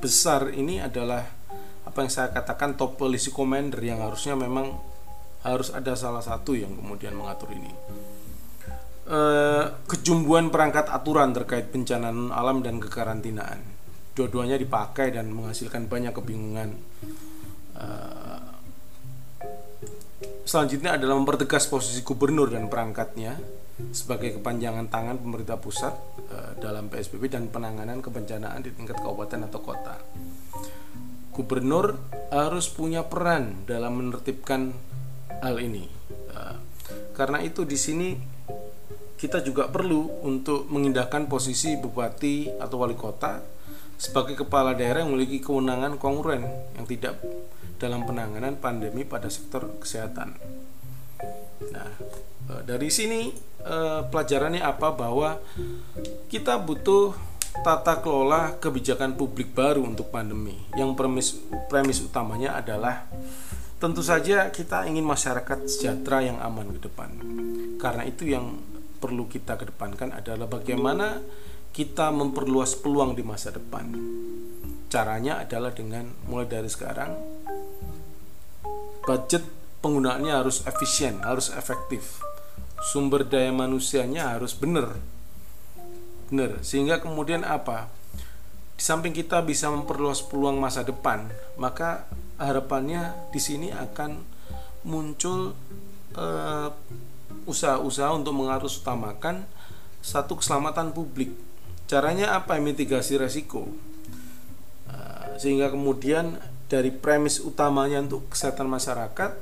besar 0.00 0.48
ini 0.54 0.80
adalah 0.80 1.28
apa 1.84 1.98
yang 2.00 2.12
saya 2.12 2.32
katakan 2.32 2.78
top 2.78 2.96
policy 2.96 3.34
commander 3.34 3.82
yang 3.82 4.00
harusnya 4.00 4.32
memang 4.38 4.78
harus 5.40 5.72
ada 5.72 5.96
salah 5.96 6.20
satu 6.20 6.52
yang 6.52 6.76
kemudian 6.76 7.16
mengatur 7.16 7.52
ini. 7.52 7.72
Eh, 9.10 9.64
kejumbuhan 9.90 10.54
perangkat 10.54 10.86
aturan 10.86 11.34
terkait 11.34 11.72
bencana 11.74 12.14
alam 12.30 12.62
dan 12.62 12.78
kekarantinaan. 12.78 13.58
Dua-duanya 14.14 14.54
dipakai 14.54 15.10
dan 15.10 15.34
menghasilkan 15.34 15.90
banyak 15.90 16.14
kebingungan. 16.14 16.78
Eh, 17.74 18.40
selanjutnya 20.46 20.94
adalah 20.94 21.18
mempertegas 21.18 21.66
posisi 21.66 22.06
gubernur 22.06 22.54
dan 22.54 22.70
perangkatnya 22.70 23.34
sebagai 23.90 24.36
kepanjangan 24.38 24.92
tangan 24.92 25.16
pemerintah 25.16 25.56
pusat 25.56 25.96
uh, 26.28 26.52
dalam 26.60 26.92
PSBB 26.92 27.32
dan 27.32 27.48
penanganan 27.48 28.04
kebencanaan 28.04 28.60
di 28.60 28.76
tingkat 28.76 29.00
kabupaten 29.00 29.48
atau 29.48 29.60
kota. 29.64 29.96
Gubernur 31.32 31.96
harus 32.28 32.68
punya 32.68 33.08
peran 33.08 33.64
dalam 33.64 33.96
menertibkan 33.96 34.76
hal 35.40 35.56
ini. 35.60 35.88
Uh, 36.30 36.56
karena 37.16 37.40
itu 37.44 37.64
di 37.68 37.76
sini 37.76 38.16
kita 39.20 39.44
juga 39.44 39.68
perlu 39.68 40.24
untuk 40.24 40.68
mengindahkan 40.72 41.28
posisi 41.28 41.76
bupati 41.76 42.48
atau 42.56 42.80
wali 42.80 42.96
kota 42.96 43.44
sebagai 44.00 44.32
kepala 44.32 44.72
daerah 44.72 45.04
yang 45.04 45.12
memiliki 45.12 45.44
kewenangan 45.44 46.00
kongruen 46.00 46.48
yang 46.72 46.88
tidak 46.88 47.20
dalam 47.76 48.08
penanganan 48.08 48.56
pandemi 48.56 49.04
pada 49.04 49.28
sektor 49.28 49.76
kesehatan. 49.76 50.40
Nah, 51.68 51.92
Eh, 52.50 52.62
dari 52.66 52.90
sini 52.90 53.30
eh, 53.62 54.00
pelajarannya 54.10 54.62
apa 54.64 54.90
bahwa 54.90 55.38
kita 56.26 56.58
butuh 56.58 57.14
tata 57.62 57.98
kelola 58.02 58.58
kebijakan 58.58 59.14
publik 59.14 59.54
baru 59.54 59.86
untuk 59.86 60.10
pandemi. 60.10 60.58
Yang 60.74 60.90
premis 60.98 61.28
premis 61.70 62.02
utamanya 62.02 62.58
adalah 62.58 63.06
tentu 63.80 64.04
saja 64.04 64.52
kita 64.52 64.84
ingin 64.86 65.02
masyarakat 65.02 65.66
sejahtera 65.66 66.20
yang 66.20 66.38
aman 66.38 66.76
ke 66.76 66.80
depan. 66.84 67.10
Karena 67.80 68.04
itu 68.04 68.28
yang 68.28 68.60
perlu 69.00 69.24
kita 69.26 69.56
kedepankan 69.56 70.12
adalah 70.12 70.44
bagaimana 70.44 71.24
kita 71.72 72.12
memperluas 72.12 72.76
peluang 72.76 73.16
di 73.16 73.24
masa 73.24 73.50
depan. 73.50 73.88
Caranya 74.92 75.40
adalah 75.40 75.72
dengan 75.72 76.12
mulai 76.28 76.44
dari 76.44 76.68
sekarang 76.68 77.16
budget 79.08 79.42
penggunaannya 79.80 80.34
harus 80.36 80.60
efisien, 80.68 81.24
harus 81.24 81.48
efektif 81.56 82.20
sumber 82.80 83.28
daya 83.28 83.52
manusianya 83.52 84.32
harus 84.34 84.56
benar 84.56 84.96
benar 86.32 86.64
sehingga 86.64 86.96
kemudian 87.04 87.44
apa 87.44 87.92
di 88.74 88.82
samping 88.82 89.12
kita 89.12 89.44
bisa 89.44 89.68
memperluas 89.68 90.24
peluang 90.24 90.56
masa 90.56 90.80
depan 90.80 91.28
maka 91.60 92.08
harapannya 92.40 93.28
di 93.30 93.40
sini 93.40 93.68
akan 93.68 94.40
muncul 94.88 95.52
usaha 96.10 96.72
usaha-usaha 97.46 98.10
untuk 98.18 98.34
mengarus 98.34 98.82
utamakan 98.82 99.46
satu 100.02 100.40
keselamatan 100.40 100.90
publik. 100.90 101.30
Caranya 101.86 102.34
apa? 102.34 102.58
Mitigasi 102.58 103.14
resiko. 103.20 103.70
Uh, 104.90 105.38
sehingga 105.38 105.70
kemudian 105.70 106.40
dari 106.70 106.90
premis 106.90 107.42
utamanya 107.42 108.02
untuk 108.02 108.30
kesehatan 108.30 108.66
masyarakat 108.66 109.34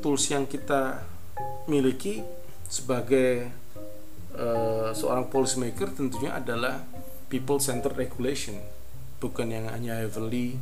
tools 0.00 0.24
yang 0.32 0.48
kita 0.48 1.04
miliki 1.68 2.24
sebagai 2.68 3.52
uh, 4.36 4.90
seorang 4.96 5.28
policymaker 5.28 5.92
tentunya 5.92 6.36
adalah 6.36 6.84
people 7.28 7.60
centered 7.60 7.96
regulation 8.00 8.56
bukan 9.20 9.52
yang 9.52 9.68
hanya 9.68 10.00
heavily 10.00 10.56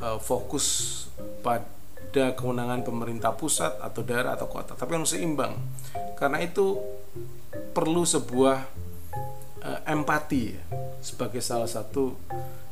uh, 0.00 0.18
fokus 0.20 0.66
pada 1.40 2.32
kewenangan 2.36 2.84
pemerintah 2.84 3.32
pusat 3.36 3.76
atau 3.80 4.02
daerah 4.04 4.36
atau 4.36 4.48
kota. 4.48 4.76
Tapi 4.76 4.96
yang 4.96 5.08
seimbang. 5.08 5.56
Karena 6.16 6.40
itu 6.40 6.80
perlu 7.72 8.04
sebuah 8.04 8.58
uh, 9.64 9.80
empati 9.84 10.42
ya, 10.52 10.62
sebagai 11.00 11.40
salah 11.44 11.68
satu 11.68 12.16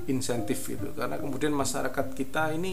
insentif 0.09 0.69
itu. 0.69 0.93
Karena 0.93 1.17
kemudian 1.17 1.53
masyarakat 1.53 2.13
kita 2.13 2.53
ini 2.53 2.73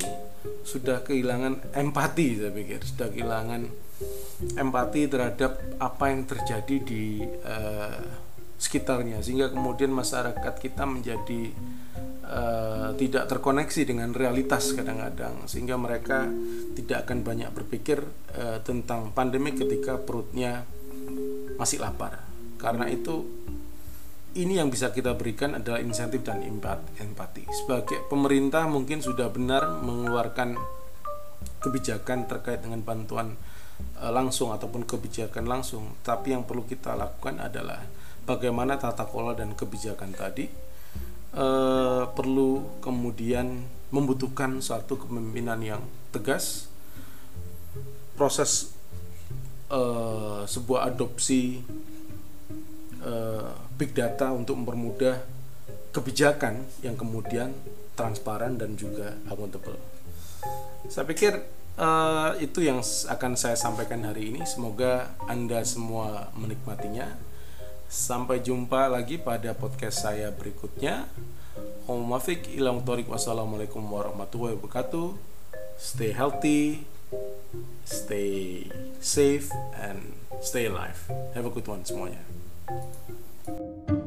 sudah 0.64 1.04
kehilangan 1.04 1.76
empati 1.76 2.28
saya 2.40 2.52
pikir. 2.52 2.80
Sudah 2.84 3.08
kehilangan 3.12 3.62
empati 4.58 5.02
terhadap 5.06 5.62
apa 5.78 6.10
yang 6.12 6.28
terjadi 6.28 6.76
di 6.82 7.24
uh, 7.24 8.04
sekitarnya. 8.60 9.24
Sehingga 9.24 9.52
kemudian 9.52 9.92
masyarakat 9.92 10.54
kita 10.60 10.84
menjadi 10.84 11.52
uh, 12.32 12.96
tidak 12.96 13.28
terkoneksi 13.28 13.82
dengan 13.84 14.16
realitas 14.16 14.72
kadang-kadang 14.72 15.44
sehingga 15.46 15.76
mereka 15.76 16.32
tidak 16.74 17.06
akan 17.06 17.28
banyak 17.28 17.52
berpikir 17.52 18.00
uh, 18.40 18.64
tentang 18.64 19.12
pandemi 19.12 19.52
ketika 19.52 20.00
perutnya 20.00 20.64
masih 21.60 21.84
lapar. 21.84 22.24
Karena 22.56 22.88
itu 22.88 23.28
ini 24.40 24.56
yang 24.56 24.72
bisa 24.72 24.96
kita 24.96 25.12
berikan 25.20 25.60
adalah 25.60 25.84
insentif 25.84 26.24
dan 26.24 26.40
empati. 26.40 27.44
Sebagai 27.52 28.08
pemerintah 28.08 28.64
mungkin 28.72 29.04
sudah 29.04 29.28
benar 29.28 29.84
mengeluarkan 29.84 30.56
kebijakan 31.62 32.32
terkait 32.32 32.64
dengan 32.64 32.80
bantuan 32.82 33.36
Eh, 34.02 34.10
langsung 34.10 34.50
ataupun 34.50 34.86
kebijakan 34.86 35.46
langsung, 35.46 35.94
tapi 36.02 36.34
yang 36.34 36.46
perlu 36.46 36.66
kita 36.66 36.98
lakukan 36.98 37.38
adalah 37.38 37.86
bagaimana 38.26 38.78
tata 38.78 39.06
kelola 39.06 39.38
dan 39.38 39.54
kebijakan 39.54 40.14
tadi 40.18 40.50
e, 41.32 41.48
perlu 42.12 42.80
kemudian 42.84 43.66
membutuhkan 43.92 44.64
satu 44.64 44.96
kepemimpinan 44.96 45.60
yang 45.64 45.82
tegas, 46.16 46.72
proses 48.16 48.72
e, 49.68 49.82
sebuah 50.48 50.92
adopsi 50.92 51.64
e, 53.02 53.14
big 53.76 53.92
data 53.92 54.32
untuk 54.32 54.60
mempermudah 54.62 55.20
kebijakan 55.92 56.64
yang 56.86 56.96
kemudian 56.96 57.52
transparan 58.00 58.56
dan 58.56 58.80
juga 58.80 59.20
akuntabel. 59.28 59.76
Saya 60.88 61.06
pikir 61.06 61.38
uh, 61.78 62.36
itu 62.42 62.66
yang 62.66 62.82
akan 62.84 63.32
saya 63.38 63.56
sampaikan 63.56 64.04
hari 64.08 64.34
ini. 64.34 64.42
Semoga 64.48 65.14
Anda 65.30 65.62
semua 65.64 66.34
menikmatinya. 66.36 67.31
Sampai 67.92 68.40
jumpa 68.40 68.88
lagi 68.88 69.20
pada 69.20 69.52
podcast 69.52 70.08
saya 70.08 70.32
berikutnya. 70.32 71.12
Om 71.92 72.08
ilang 72.56 72.88
torik 72.88 73.12
wassalamualaikum 73.12 73.84
warahmatullahi 73.84 74.56
wabarakatuh. 74.56 75.12
Stay 75.76 76.16
healthy, 76.16 76.88
stay 77.84 78.72
safe, 79.04 79.52
and 79.76 80.16
stay 80.40 80.72
alive. 80.72 81.04
Have 81.36 81.44
a 81.44 81.52
good 81.52 81.68
one 81.68 81.84
semuanya. 81.84 82.24
thank 83.44 83.90
you 83.90 84.01